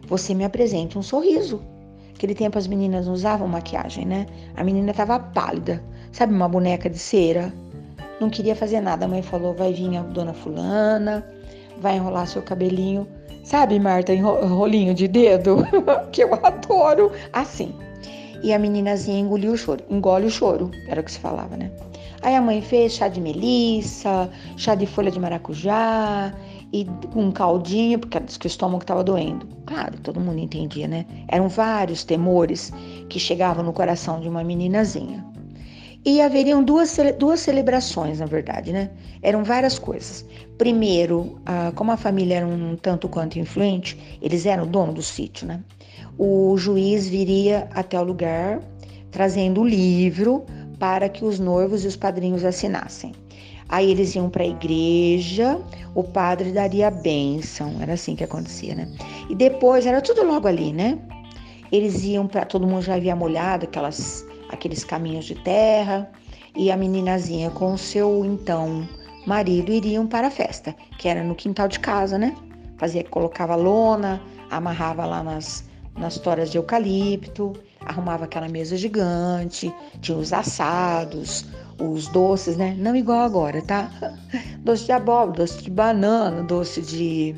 Você 0.08 0.34
me 0.34 0.44
apresente 0.44 0.98
um 0.98 1.02
sorriso. 1.02 1.62
Aquele 2.12 2.34
tempo 2.34 2.58
as 2.58 2.66
meninas 2.66 3.06
não 3.06 3.12
usavam 3.14 3.46
maquiagem, 3.46 4.04
né? 4.04 4.26
A 4.56 4.64
menina 4.64 4.92
tava 4.92 5.18
pálida, 5.18 5.82
sabe, 6.10 6.34
uma 6.34 6.48
boneca 6.48 6.90
de 6.90 6.98
cera 6.98 7.52
não 8.22 8.30
queria 8.30 8.54
fazer 8.54 8.80
nada. 8.80 9.04
A 9.04 9.08
mãe 9.08 9.22
falou: 9.22 9.52
vai 9.52 9.72
vir 9.72 9.96
a 9.96 10.02
dona 10.02 10.32
Fulana, 10.32 11.26
vai 11.78 11.96
enrolar 11.96 12.26
seu 12.26 12.42
cabelinho. 12.42 13.06
Sabe, 13.44 13.78
Marta, 13.78 14.14
rolinho 14.14 14.94
de 14.94 15.08
dedo? 15.08 15.66
que 16.12 16.22
eu 16.22 16.32
adoro. 16.34 17.10
Assim. 17.32 17.74
E 18.42 18.52
a 18.52 18.58
meninazinha 18.58 19.20
engoliu 19.20 19.52
o 19.52 19.56
choro. 19.56 19.84
Engole 19.90 20.26
o 20.26 20.30
choro, 20.30 20.70
era 20.88 21.00
o 21.00 21.04
que 21.04 21.12
se 21.12 21.18
falava, 21.18 21.56
né? 21.56 21.70
Aí 22.22 22.36
a 22.36 22.40
mãe 22.40 22.62
fez 22.62 22.92
chá 22.92 23.08
de 23.08 23.20
melissa, 23.20 24.30
chá 24.56 24.76
de 24.76 24.86
folha 24.86 25.10
de 25.10 25.18
maracujá 25.18 26.32
e 26.72 26.86
um 27.16 27.32
caldinho, 27.32 27.98
porque 27.98 28.16
ela 28.16 28.26
disse 28.26 28.38
que 28.38 28.46
o 28.46 28.48
estômago 28.48 28.82
estava 28.82 29.02
doendo. 29.02 29.46
Claro, 29.66 29.98
todo 30.00 30.20
mundo 30.20 30.38
entendia, 30.38 30.86
né? 30.86 31.04
Eram 31.28 31.48
vários 31.48 32.04
temores 32.04 32.72
que 33.08 33.18
chegavam 33.18 33.64
no 33.64 33.72
coração 33.72 34.20
de 34.20 34.28
uma 34.28 34.44
meninazinha. 34.44 35.31
E 36.04 36.20
haveriam 36.20 36.64
duas, 36.64 36.98
duas 37.18 37.40
celebrações, 37.40 38.18
na 38.18 38.26
verdade, 38.26 38.72
né? 38.72 38.90
Eram 39.22 39.44
várias 39.44 39.78
coisas. 39.78 40.26
Primeiro, 40.58 41.38
como 41.76 41.92
a 41.92 41.96
família 41.96 42.38
era 42.38 42.46
um 42.46 42.76
tanto 42.76 43.08
quanto 43.08 43.38
influente, 43.38 44.18
eles 44.20 44.44
eram 44.44 44.66
dono 44.66 44.92
do 44.92 45.02
sítio, 45.02 45.46
né? 45.46 45.60
O 46.18 46.56
juiz 46.56 47.08
viria 47.08 47.68
até 47.72 47.98
o 48.00 48.04
lugar 48.04 48.60
trazendo 49.12 49.60
o 49.60 49.64
livro 49.64 50.44
para 50.78 51.08
que 51.08 51.24
os 51.24 51.38
noivos 51.38 51.84
e 51.84 51.86
os 51.86 51.96
padrinhos 51.96 52.44
assinassem. 52.44 53.12
Aí 53.68 53.90
eles 53.90 54.14
iam 54.14 54.28
para 54.28 54.42
a 54.42 54.46
igreja, 54.46 55.58
o 55.94 56.02
padre 56.02 56.50
daria 56.50 56.88
a 56.88 56.90
bênção, 56.90 57.76
era 57.80 57.92
assim 57.94 58.16
que 58.16 58.24
acontecia, 58.24 58.74
né? 58.74 58.88
E 59.30 59.34
depois, 59.34 59.86
era 59.86 60.00
tudo 60.00 60.24
logo 60.24 60.48
ali, 60.48 60.72
né? 60.72 60.98
Eles 61.70 62.02
iam 62.02 62.26
para. 62.26 62.44
Todo 62.44 62.66
mundo 62.66 62.82
já 62.82 62.96
havia 62.96 63.16
molhado 63.16 63.64
aquelas 63.64 64.26
aqueles 64.52 64.84
caminhos 64.84 65.24
de 65.24 65.34
terra, 65.34 66.10
e 66.54 66.70
a 66.70 66.76
meninazinha 66.76 67.50
com 67.50 67.72
o 67.72 67.78
seu 67.78 68.24
então 68.24 68.86
marido 69.26 69.72
iriam 69.72 70.06
para 70.06 70.26
a 70.26 70.30
festa, 70.30 70.74
que 70.98 71.08
era 71.08 71.22
no 71.22 71.34
quintal 71.34 71.68
de 71.68 71.80
casa, 71.80 72.18
né? 72.18 72.36
Fazia, 72.76 73.04
colocava 73.04 73.54
lona, 73.54 74.20
amarrava 74.50 75.06
lá 75.06 75.22
nas, 75.22 75.64
nas 75.96 76.18
toras 76.18 76.50
de 76.50 76.58
eucalipto, 76.58 77.52
arrumava 77.80 78.24
aquela 78.24 78.48
mesa 78.48 78.76
gigante, 78.76 79.72
tinha 80.00 80.18
os 80.18 80.32
assados, 80.32 81.46
os 81.78 82.08
doces, 82.08 82.56
né? 82.56 82.76
Não 82.78 82.94
igual 82.94 83.20
agora, 83.20 83.62
tá? 83.62 83.90
Doce 84.60 84.86
de 84.86 84.92
abóbora, 84.92 85.38
doce 85.38 85.62
de 85.62 85.70
banana, 85.70 86.42
doce 86.42 86.80
de 86.82 87.34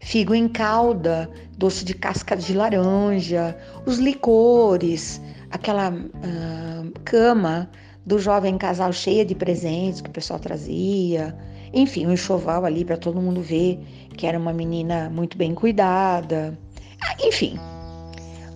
figo 0.00 0.34
em 0.34 0.48
calda, 0.48 1.28
doce 1.56 1.84
de 1.84 1.94
casca 1.94 2.36
de 2.36 2.52
laranja, 2.54 3.56
os 3.86 3.98
licores, 3.98 5.20
aquela 5.50 5.90
uh, 5.90 7.00
cama 7.04 7.68
do 8.04 8.18
jovem 8.18 8.56
casal 8.56 8.92
cheia 8.92 9.24
de 9.24 9.34
presentes 9.34 10.00
que 10.00 10.08
o 10.08 10.12
pessoal 10.12 10.38
trazia. 10.38 11.36
Enfim, 11.72 12.06
um 12.06 12.12
enxoval 12.12 12.64
ali 12.64 12.84
para 12.84 12.96
todo 12.96 13.20
mundo 13.20 13.42
ver 13.42 13.78
que 14.16 14.26
era 14.26 14.38
uma 14.38 14.52
menina 14.52 15.10
muito 15.10 15.36
bem 15.36 15.54
cuidada. 15.54 16.56
Ah, 17.02 17.16
enfim, 17.22 17.58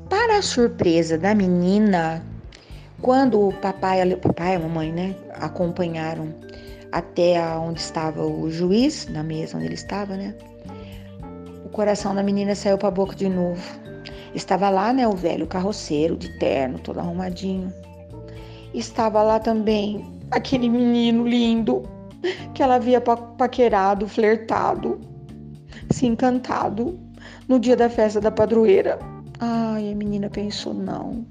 para 0.09 0.39
a 0.39 0.43
surpresa 0.43 1.19
da 1.19 1.35
menina, 1.35 2.25
quando 3.03 3.49
o 3.49 3.53
papai, 3.53 4.13
o 4.13 4.19
papai 4.19 4.55
e 4.55 4.57
a 4.57 4.59
mamãe, 4.59 4.93
né, 4.93 5.15
acompanharam 5.35 6.35
até 6.93 7.41
onde 7.57 7.81
estava 7.81 8.25
o 8.25 8.51
juiz, 8.51 9.07
na 9.09 9.23
mesa 9.23 9.57
onde 9.57 9.67
ele 9.67 9.75
estava, 9.75 10.17
né? 10.17 10.35
O 11.65 11.69
coração 11.69 12.15
da 12.15 12.23
menina 12.23 12.55
saiu 12.55 12.77
para 12.77 12.89
a 12.89 12.91
boca 12.91 13.15
de 13.15 13.29
novo. 13.29 13.80
Estava 14.35 14.71
lá, 14.71 14.93
né, 14.93 15.07
o 15.07 15.13
velho 15.13 15.47
carroceiro 15.47 16.17
de 16.17 16.29
terno, 16.39 16.79
todo 16.79 17.01
arrumadinho. 17.01 17.73
Estava 18.73 19.23
lá 19.23 19.41
também 19.41 20.05
aquele 20.31 20.69
menino 20.69 21.27
lindo 21.27 21.83
que 22.55 22.63
ela 22.63 22.77
havia 22.77 23.01
paquerado, 23.01 24.07
flertado, 24.07 25.01
se 25.91 26.07
encantado 26.07 26.99
no 27.49 27.59
dia 27.59 27.77
da 27.77 27.89
festa 27.89 28.21
da 28.21 28.31
padroeira. 28.31 28.99
Ai, 29.41 29.91
a 29.91 29.95
menina 29.95 30.31
pensou, 30.31 30.73
não. 30.73 31.25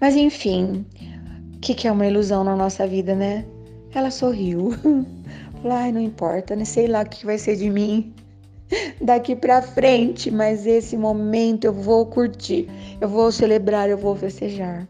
Mas 0.00 0.16
enfim, 0.16 0.86
o 1.54 1.58
que, 1.58 1.74
que 1.74 1.86
é 1.86 1.92
uma 1.92 2.06
ilusão 2.06 2.42
na 2.44 2.56
nossa 2.56 2.86
vida, 2.86 3.14
né? 3.14 3.44
Ela 3.94 4.10
sorriu. 4.10 4.70
Falou, 5.60 5.76
ai, 5.76 5.92
não 5.92 6.00
importa, 6.00 6.56
nem 6.56 6.64
sei 6.64 6.86
lá 6.86 7.02
o 7.02 7.08
que 7.08 7.26
vai 7.26 7.38
ser 7.38 7.56
de 7.56 7.68
mim 7.68 8.12
daqui 9.00 9.34
para 9.34 9.62
frente, 9.62 10.30
mas 10.30 10.66
esse 10.66 10.96
momento 10.96 11.64
eu 11.64 11.72
vou 11.72 12.06
curtir, 12.06 12.68
eu 13.00 13.08
vou 13.08 13.30
celebrar, 13.32 13.88
eu 13.88 13.98
vou 13.98 14.14
festejar. 14.14 14.86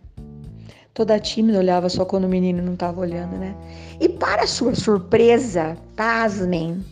Toda 0.94 1.18
tímida 1.18 1.58
olhava 1.58 1.88
só 1.88 2.04
quando 2.04 2.24
o 2.24 2.28
menino 2.28 2.62
não 2.62 2.74
estava 2.74 3.00
olhando, 3.00 3.36
né? 3.38 3.54
E 3.98 4.08
para 4.08 4.46
sua 4.46 4.74
surpresa, 4.74 5.76
pasmem, 5.96 6.84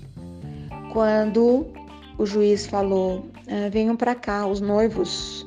quando 0.92 1.66
o 2.16 2.24
juiz 2.24 2.66
falou: 2.66 3.26
ah, 3.46 3.68
venham 3.70 3.96
para 3.96 4.14
cá, 4.14 4.46
os 4.46 4.60
noivos. 4.60 5.44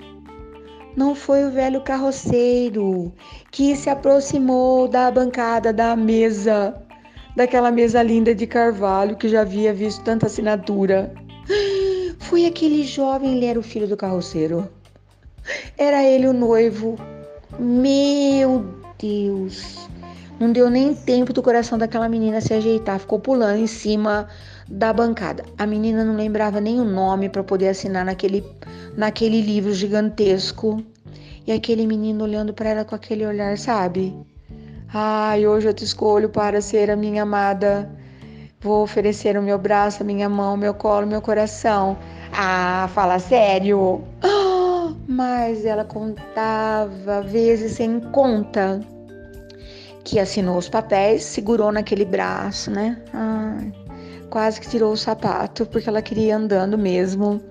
Não 0.95 1.15
foi 1.15 1.45
o 1.45 1.51
velho 1.51 1.81
carroceiro 1.81 3.12
que 3.50 3.75
se 3.75 3.89
aproximou 3.89 4.88
da 4.88 5.09
bancada 5.09 5.73
da 5.73 5.95
mesa, 5.95 6.75
daquela 7.35 7.71
mesa 7.71 8.03
linda 8.03 8.35
de 8.35 8.45
carvalho 8.45 9.15
que 9.15 9.27
já 9.27 9.41
havia 9.41 9.73
visto 9.73 10.03
tanta 10.03 10.27
assinatura. 10.27 11.12
Foi 12.19 12.45
aquele 12.45 12.83
jovem, 12.83 13.35
ele 13.38 13.45
era 13.45 13.59
o 13.59 13.63
filho 13.63 13.88
do 13.88 13.97
carroceiro. 13.97 14.67
Era 15.77 16.03
ele 16.03 16.27
o 16.27 16.33
noivo. 16.33 16.97
Meu 17.59 18.65
Deus! 18.97 19.88
Não 20.39 20.51
deu 20.51 20.69
nem 20.69 20.93
tempo 20.93 21.31
do 21.31 21.43
coração 21.43 21.77
daquela 21.77 22.09
menina 22.09 22.41
se 22.41 22.53
ajeitar, 22.53 23.00
ficou 23.00 23.19
pulando 23.19 23.59
em 23.59 23.67
cima 23.67 24.27
da 24.67 24.91
bancada. 24.91 25.45
A 25.57 25.65
menina 25.65 26.03
não 26.03 26.15
lembrava 26.15 26.59
nem 26.59 26.79
o 26.79 26.83
nome 26.83 27.29
para 27.29 27.43
poder 27.43 27.69
assinar 27.69 28.03
naquele, 28.03 28.43
naquele 28.97 29.41
livro 29.41 29.73
gigantesco. 29.73 30.83
E 31.45 31.51
aquele 31.51 31.85
menino 31.85 32.23
olhando 32.23 32.53
para 32.53 32.69
ela 32.69 32.85
com 32.85 32.95
aquele 32.95 33.25
olhar, 33.25 33.57
sabe? 33.57 34.15
Ai, 34.93 35.45
hoje 35.45 35.67
eu 35.67 35.73
te 35.73 35.83
escolho 35.83 36.29
para 36.29 36.62
ser 36.62 36.89
a 36.89 36.95
minha 36.95 37.23
amada. 37.23 37.89
Vou 38.63 38.82
oferecer 38.82 39.38
o 39.38 39.41
meu 39.41 39.58
braço, 39.58 40.03
a 40.03 40.05
minha 40.05 40.29
mão, 40.29 40.55
meu 40.55 40.74
colo, 40.74 41.05
meu 41.05 41.22
coração. 41.22 41.98
Ah, 42.32 42.89
fala 42.93 43.20
sério. 43.20 44.01
Mas 45.05 45.65
ela 45.65 45.84
contava 45.84 47.22
vezes 47.22 47.74
sem 47.74 48.00
conta 48.00 48.79
que 50.05 50.17
assinou 50.17 50.58
os 50.58 50.70
papéis, 50.70 51.24
segurou 51.24 51.74
naquele 51.74 52.05
braço, 52.05 52.72
né? 52.72 52.98
Ai, 53.13 53.72
quase 54.29 54.62
que 54.62 54.70
tirou 54.70 54.93
o 54.93 54.98
sapato 54.98 55.65
porque 55.65 55.89
ela 55.89 56.01
queria 56.01 56.27
ir 56.27 56.32
andando 56.32 56.77
mesmo. 56.77 57.41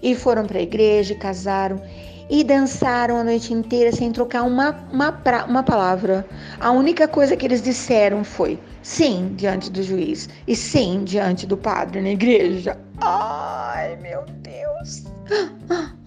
E 0.00 0.14
foram 0.14 0.46
para 0.46 0.58
a 0.58 0.62
igreja, 0.62 1.16
casaram 1.16 1.82
e 2.30 2.44
dançaram 2.44 3.16
a 3.16 3.24
noite 3.24 3.52
inteira 3.52 3.90
sem 3.90 4.12
trocar 4.12 4.44
uma, 4.44 4.76
uma, 4.92 5.10
pra, 5.10 5.44
uma 5.44 5.64
palavra. 5.64 6.24
A 6.60 6.70
única 6.70 7.08
coisa 7.08 7.36
que 7.36 7.44
eles 7.44 7.60
disseram 7.60 8.22
foi 8.22 8.56
sim 8.82 9.34
diante 9.34 9.68
do 9.68 9.82
juiz 9.82 10.28
e 10.46 10.54
sim 10.54 11.02
diante 11.02 11.44
do 11.44 11.56
padre 11.56 12.00
na 12.00 12.10
igreja. 12.10 12.78
Ai, 13.00 13.96
meu 13.96 14.24
Deus! 14.40 15.04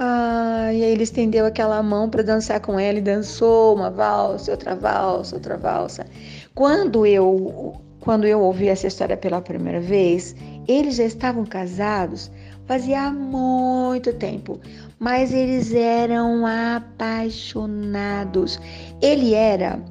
Ah, 0.00 0.72
e 0.72 0.84
aí 0.84 0.92
ele 0.92 1.02
estendeu 1.02 1.44
aquela 1.44 1.82
mão 1.82 2.08
para 2.08 2.22
dançar 2.22 2.60
com 2.60 2.78
ela 2.78 2.98
e 2.98 3.02
dançou 3.02 3.74
uma 3.74 3.90
valsa, 3.90 4.52
outra 4.52 4.76
valsa, 4.76 5.34
outra 5.34 5.56
valsa. 5.56 6.06
Quando 6.54 7.04
eu 7.04 7.74
quando 7.98 8.24
eu 8.24 8.40
ouvi 8.40 8.68
essa 8.68 8.86
história 8.86 9.16
pela 9.16 9.40
primeira 9.40 9.80
vez, 9.80 10.36
eles 10.68 10.94
já 10.94 11.04
estavam 11.04 11.44
casados 11.44 12.30
fazia 12.68 13.10
muito 13.10 14.12
tempo, 14.12 14.60
mas 14.98 15.32
eles 15.32 15.72
eram 15.72 16.44
apaixonados. 16.46 18.60
Ele 19.00 19.32
era 19.34 19.78
uh, 19.78 19.82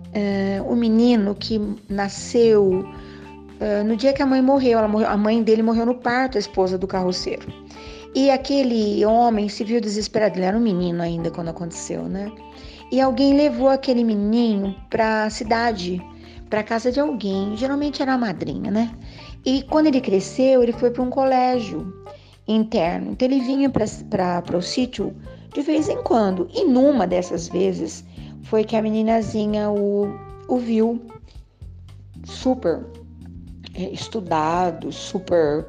o 0.72 0.76
menino 0.76 1.34
que 1.34 1.62
nasceu 1.90 2.84
uh, 2.84 3.84
no 3.86 3.96
dia 3.96 4.12
que 4.14 4.22
a 4.22 4.26
mãe 4.26 4.42
morreu. 4.42 4.86
morreu. 4.88 5.08
A 5.08 5.16
mãe 5.16 5.42
dele 5.42 5.64
morreu 5.64 5.86
no 5.86 5.96
parto, 5.96 6.38
a 6.38 6.40
esposa 6.40 6.78
do 6.78 6.88
carroceiro. 6.88 7.48
E 8.14 8.30
aquele 8.32 9.06
homem 9.06 9.48
se 9.48 9.64
viu 9.64 9.80
desesperado, 9.80 10.38
ele 10.38 10.46
era 10.46 10.58
um 10.58 10.62
menino 10.62 11.02
ainda 11.04 11.30
quando 11.30 11.50
aconteceu, 11.50 12.04
né? 12.04 12.32
E 12.92 13.00
alguém 13.00 13.36
levou 13.36 13.70
aquele 13.70 14.04
menino 14.04 14.76
para 14.90 15.26
a 15.26 15.30
cidade, 15.30 16.02
para 16.50 16.64
casa 16.64 16.92
de 16.92 17.00
alguém, 17.00 17.56
geralmente 17.56 18.02
era 18.02 18.14
a 18.14 18.18
madrinha, 18.18 18.72
né? 18.72 18.92
E 19.46 19.62
quando 19.64 19.88
ele 19.88 20.02
cresceu, 20.02 20.64
ele 20.64 20.74
foi 20.74 20.90
para 20.90 21.04
um 21.04 21.10
colégio 21.10 21.94
interno. 22.48 23.12
Então 23.12 23.28
ele 23.28 23.42
vinha 23.42 23.70
para 23.70 24.58
o 24.58 24.62
sítio 24.62 25.14
de 25.54 25.62
vez 25.62 25.90
em 25.90 26.02
quando. 26.04 26.48
E 26.54 26.64
numa 26.64 27.06
dessas 27.06 27.48
vezes 27.48 28.04
foi 28.44 28.64
que 28.64 28.76
a 28.76 28.82
meninazinha 28.82 29.70
o, 29.70 30.08
o 30.48 30.58
viu 30.58 31.02
super 32.24 32.86
é, 33.74 33.90
estudado, 33.90 34.92
super 34.92 35.66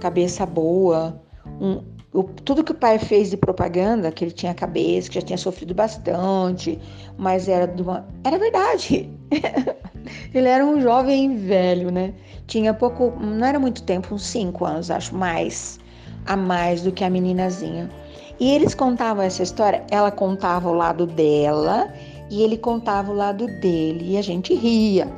cabeça 0.00 0.46
boa, 0.46 1.20
um, 1.60 1.82
o, 2.12 2.24
tudo 2.24 2.64
que 2.64 2.72
o 2.72 2.74
pai 2.74 2.98
fez 2.98 3.30
de 3.30 3.36
propaganda, 3.36 4.10
que 4.10 4.24
ele 4.24 4.32
tinha 4.32 4.52
cabeça, 4.52 5.08
que 5.08 5.14
já 5.14 5.22
tinha 5.22 5.38
sofrido 5.38 5.74
bastante, 5.74 6.78
mas 7.16 7.48
era 7.48 7.72
uma. 7.80 8.06
Era 8.24 8.36
verdade. 8.38 9.08
ele 10.34 10.48
era 10.48 10.64
um 10.64 10.80
jovem 10.80 11.36
velho, 11.36 11.90
né? 11.90 12.12
Tinha 12.46 12.74
pouco. 12.74 13.12
Não 13.20 13.46
era 13.46 13.60
muito 13.60 13.82
tempo, 13.84 14.14
uns 14.14 14.26
cinco 14.26 14.64
anos, 14.64 14.90
acho, 14.90 15.14
mais. 15.14 15.78
A 16.26 16.36
mais 16.36 16.82
do 16.82 16.92
que 16.92 17.04
a 17.04 17.10
meninazinha. 17.10 17.90
E 18.38 18.50
eles 18.52 18.74
contavam 18.74 19.22
essa 19.22 19.42
história. 19.42 19.84
Ela 19.90 20.10
contava 20.10 20.68
o 20.68 20.74
lado 20.74 21.06
dela 21.06 21.92
e 22.30 22.42
ele 22.42 22.56
contava 22.56 23.10
o 23.10 23.14
lado 23.14 23.46
dele. 23.60 24.12
E 24.12 24.16
a 24.16 24.22
gente 24.22 24.54
ria. 24.54 25.08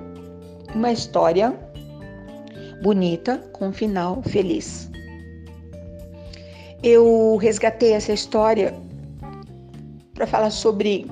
Uma 0.75 0.93
história 0.93 1.55
bonita, 2.83 3.38
com 3.53 3.69
um 3.69 3.73
final 3.73 4.23
feliz 4.23 4.91
eu 6.83 7.37
resgatei 7.37 7.93
essa 7.93 8.12
história 8.12 8.75
para 10.12 10.27
falar 10.27 10.51
sobre 10.51 11.07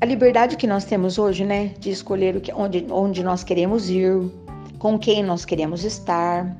a 0.00 0.06
liberdade 0.06 0.56
que 0.56 0.66
nós 0.66 0.84
temos 0.84 1.18
hoje, 1.18 1.44
né, 1.44 1.74
de 1.78 1.90
escolher 1.90 2.36
o 2.36 2.40
que, 2.40 2.52
onde, 2.54 2.86
onde 2.90 3.22
nós 3.22 3.44
queremos 3.44 3.90
ir, 3.90 4.18
com 4.78 4.98
quem 4.98 5.22
nós 5.22 5.44
queremos 5.44 5.84
estar, 5.84 6.56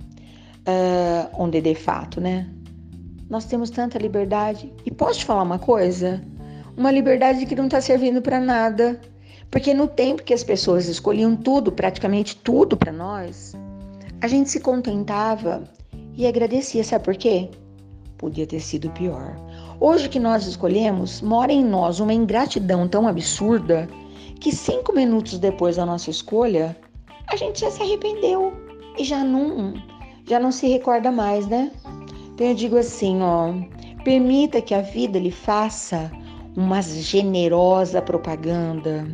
uh, 0.61 1.31
onde 1.39 1.61
de 1.61 1.75
fato, 1.75 2.21
né? 2.21 2.49
Nós 3.29 3.45
temos 3.45 3.71
tanta 3.71 3.99
liberdade. 3.99 4.73
E 4.85 4.91
posso 4.91 5.21
te 5.21 5.25
falar 5.25 5.43
uma 5.43 5.59
coisa? 5.59 6.21
Uma 6.77 6.91
liberdade 6.91 7.47
que 7.47 7.55
não 7.55 7.67
está 7.67 7.81
servindo 7.81 8.21
para 8.21 8.41
nada. 8.41 9.01
Porque 9.51 9.75
no 9.75 9.87
tempo 9.87 10.23
que 10.23 10.35
as 10.35 10.45
pessoas 10.45 10.87
escolhiam 10.87 11.37
tudo, 11.37 11.73
praticamente 11.73 12.37
tudo 12.37 12.77
para 12.77 12.93
nós, 12.93 13.55
a 14.21 14.29
gente 14.29 14.51
se 14.51 14.61
contentava 14.61 15.65
e 16.17 16.27
agradecia, 16.27 16.85
sabe 16.85 17.05
por 17.05 17.17
quê? 17.17 17.49
Podia 18.17 18.47
ter 18.47 18.61
sido 18.61 18.91
pior. 18.91 19.37
Hoje 19.81 20.09
que 20.09 20.21
nós 20.21 20.47
escolhemos, 20.47 21.21
mora 21.21 21.53
em 21.53 21.65
nós 21.65 22.01
uma 22.01 22.13
ingratidão 22.13 22.87
tão 22.87 23.09
absurda 23.09 23.89
que 24.39 24.53
cinco 24.53 24.93
minutos 24.93 25.39
depois 25.39 25.77
da 25.77 25.87
nossa 25.87 26.11
escolha, 26.11 26.77
a 27.27 27.37
gente 27.37 27.61
já 27.61 27.71
se 27.71 27.83
arrependeu 27.83 28.53
e 28.99 29.05
já 29.05 29.25
não, 29.25 29.75
já 30.31 30.39
não 30.39 30.53
se 30.53 30.69
recorda 30.69 31.11
mais, 31.11 31.49
né? 31.49 31.73
Então 32.33 32.47
eu 32.47 32.55
digo 32.55 32.77
assim, 32.77 33.21
ó, 33.21 33.53
permita 34.05 34.63
que 34.63 34.73
a 34.73 34.81
vida 34.81 35.19
lhe 35.19 35.33
faça 35.33 36.09
uma 36.57 36.81
generosa 36.81 38.01
propaganda, 38.01 39.09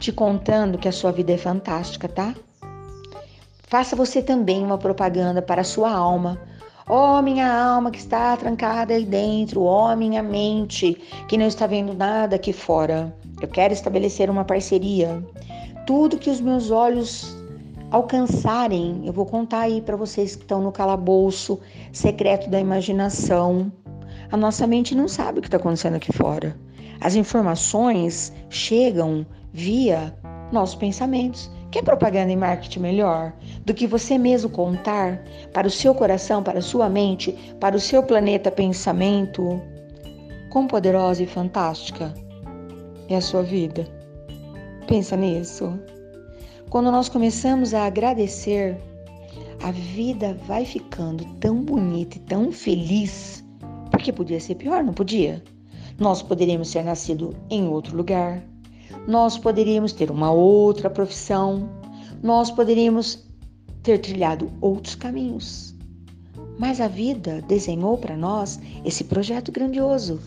te 0.00 0.10
contando 0.10 0.78
que 0.78 0.88
a 0.88 0.92
sua 0.92 1.12
vida 1.12 1.32
é 1.32 1.36
fantástica, 1.36 2.08
tá? 2.08 2.34
Faça 3.64 3.94
você 3.94 4.22
também 4.22 4.64
uma 4.64 4.78
propaganda 4.78 5.42
para 5.42 5.60
a 5.60 5.64
sua 5.64 5.90
alma, 5.90 6.40
Ó 6.88 7.18
oh, 7.18 7.22
minha 7.22 7.50
alma 7.50 7.92
que 7.92 7.98
está 7.98 8.36
trancada 8.36 8.92
aí 8.92 9.04
dentro, 9.04 9.62
ó 9.62 9.92
oh, 9.92 9.96
minha 9.96 10.20
mente 10.20 11.00
que 11.28 11.38
não 11.38 11.46
está 11.46 11.64
vendo 11.64 11.94
nada 11.94 12.34
aqui 12.34 12.52
fora. 12.52 13.14
Eu 13.40 13.46
quero 13.46 13.72
estabelecer 13.72 14.28
uma 14.28 14.44
parceria. 14.44 15.24
Tudo 15.86 16.18
que 16.18 16.28
os 16.28 16.40
meus 16.40 16.72
olhos 16.72 17.36
alcançarem, 17.92 19.02
eu 19.04 19.12
vou 19.12 19.26
contar 19.26 19.60
aí 19.60 19.82
para 19.82 19.96
vocês 19.96 20.34
que 20.34 20.42
estão 20.42 20.62
no 20.62 20.72
calabouço 20.72 21.60
secreto 21.92 22.48
da 22.48 22.58
imaginação. 22.58 23.70
A 24.30 24.36
nossa 24.36 24.66
mente 24.66 24.94
não 24.94 25.06
sabe 25.06 25.38
o 25.38 25.42
que 25.42 25.48
está 25.48 25.58
acontecendo 25.58 25.96
aqui 25.96 26.10
fora. 26.10 26.56
As 27.02 27.14
informações 27.14 28.32
chegam 28.48 29.26
via 29.52 30.16
nossos 30.50 30.74
pensamentos. 30.74 31.50
Quer 31.70 31.82
propaganda 31.82 32.32
e 32.32 32.36
marketing 32.36 32.80
melhor 32.80 33.32
do 33.64 33.74
que 33.74 33.86
você 33.86 34.16
mesmo 34.16 34.48
contar 34.48 35.22
para 35.52 35.66
o 35.66 35.70
seu 35.70 35.94
coração, 35.94 36.42
para 36.42 36.60
a 36.60 36.62
sua 36.62 36.88
mente, 36.88 37.32
para 37.60 37.76
o 37.76 37.80
seu 37.80 38.02
planeta 38.02 38.50
pensamento? 38.50 39.60
Quão 40.50 40.66
poderosa 40.66 41.22
e 41.22 41.26
fantástica 41.26 42.12
é 43.08 43.16
a 43.16 43.20
sua 43.20 43.42
vida? 43.42 43.86
Pensa 44.86 45.16
nisso. 45.16 45.78
Quando 46.72 46.90
nós 46.90 47.06
começamos 47.06 47.74
a 47.74 47.84
agradecer, 47.84 48.80
a 49.62 49.70
vida 49.70 50.32
vai 50.46 50.64
ficando 50.64 51.22
tão 51.38 51.62
bonita 51.62 52.16
e 52.16 52.20
tão 52.20 52.50
feliz, 52.50 53.44
porque 53.90 54.10
podia 54.10 54.40
ser 54.40 54.54
pior, 54.54 54.82
não 54.82 54.94
podia? 54.94 55.44
Nós 55.98 56.22
poderíamos 56.22 56.72
ter 56.72 56.82
nascido 56.82 57.36
em 57.50 57.68
outro 57.68 57.94
lugar, 57.94 58.42
nós 59.06 59.36
poderíamos 59.36 59.92
ter 59.92 60.10
uma 60.10 60.32
outra 60.32 60.88
profissão, 60.88 61.68
nós 62.22 62.50
poderíamos 62.50 63.22
ter 63.82 63.98
trilhado 63.98 64.50
outros 64.58 64.94
caminhos. 64.94 65.76
Mas 66.58 66.80
a 66.80 66.88
vida 66.88 67.42
desenhou 67.42 67.98
para 67.98 68.16
nós 68.16 68.58
esse 68.82 69.04
projeto 69.04 69.52
grandioso. 69.52 70.22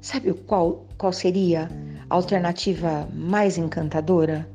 Sabe 0.00 0.32
qual, 0.32 0.86
qual 0.96 1.12
seria 1.12 1.68
a 2.08 2.14
alternativa 2.14 3.06
mais 3.12 3.58
encantadora? 3.58 4.48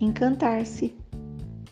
Encantar-se. 0.00 0.94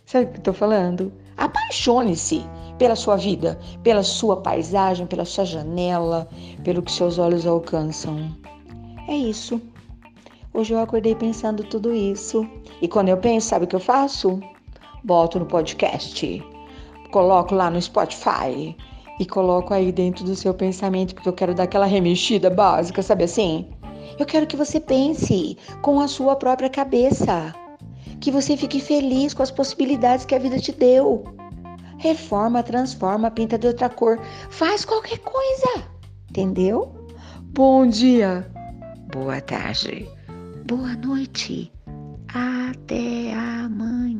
Sabe 0.06 0.26
o 0.26 0.28
que 0.32 0.38
estou 0.38 0.54
falando? 0.54 1.12
Apaixone-se 1.36 2.44
pela 2.78 2.96
sua 2.96 3.16
vida, 3.16 3.58
pela 3.82 4.02
sua 4.02 4.40
paisagem, 4.40 5.06
pela 5.06 5.24
sua 5.24 5.44
janela, 5.44 6.28
pelo 6.62 6.82
que 6.82 6.92
seus 6.92 7.18
olhos 7.18 7.46
alcançam. 7.46 8.34
É 9.08 9.14
isso. 9.14 9.60
Hoje 10.52 10.72
eu 10.72 10.78
acordei 10.78 11.14
pensando 11.14 11.64
tudo 11.64 11.92
isso. 11.92 12.48
E 12.80 12.88
quando 12.88 13.08
eu 13.08 13.16
penso, 13.16 13.48
sabe 13.48 13.64
o 13.64 13.68
que 13.68 13.76
eu 13.76 13.80
faço? 13.80 14.40
Boto 15.02 15.38
no 15.38 15.46
podcast, 15.46 16.42
coloco 17.10 17.54
lá 17.54 17.70
no 17.70 17.80
Spotify 17.80 18.74
e 19.20 19.26
coloco 19.26 19.74
aí 19.74 19.92
dentro 19.92 20.24
do 20.24 20.34
seu 20.34 20.54
pensamento, 20.54 21.14
porque 21.14 21.28
eu 21.28 21.32
quero 21.32 21.54
dar 21.54 21.64
aquela 21.64 21.86
remexida 21.86 22.48
básica, 22.48 23.02
sabe 23.02 23.24
assim? 23.24 23.68
Eu 24.18 24.24
quero 24.24 24.46
que 24.46 24.56
você 24.56 24.80
pense 24.80 25.58
com 25.82 26.00
a 26.00 26.08
sua 26.08 26.36
própria 26.36 26.70
cabeça. 26.70 27.54
Que 28.24 28.30
você 28.30 28.56
fique 28.56 28.80
feliz 28.80 29.34
com 29.34 29.42
as 29.42 29.50
possibilidades 29.50 30.24
que 30.24 30.34
a 30.34 30.38
vida 30.38 30.58
te 30.58 30.72
deu. 30.72 31.24
Reforma, 31.98 32.62
transforma, 32.62 33.30
pinta 33.30 33.58
de 33.58 33.66
outra 33.66 33.90
cor, 33.90 34.18
faz 34.48 34.82
qualquer 34.82 35.18
coisa. 35.18 35.86
Entendeu? 36.30 36.90
Bom 37.52 37.86
dia. 37.86 38.50
Boa 39.12 39.42
tarde. 39.42 40.08
Boa 40.64 40.96
noite. 40.96 41.70
Até 42.32 43.34
amanhã. 43.34 44.13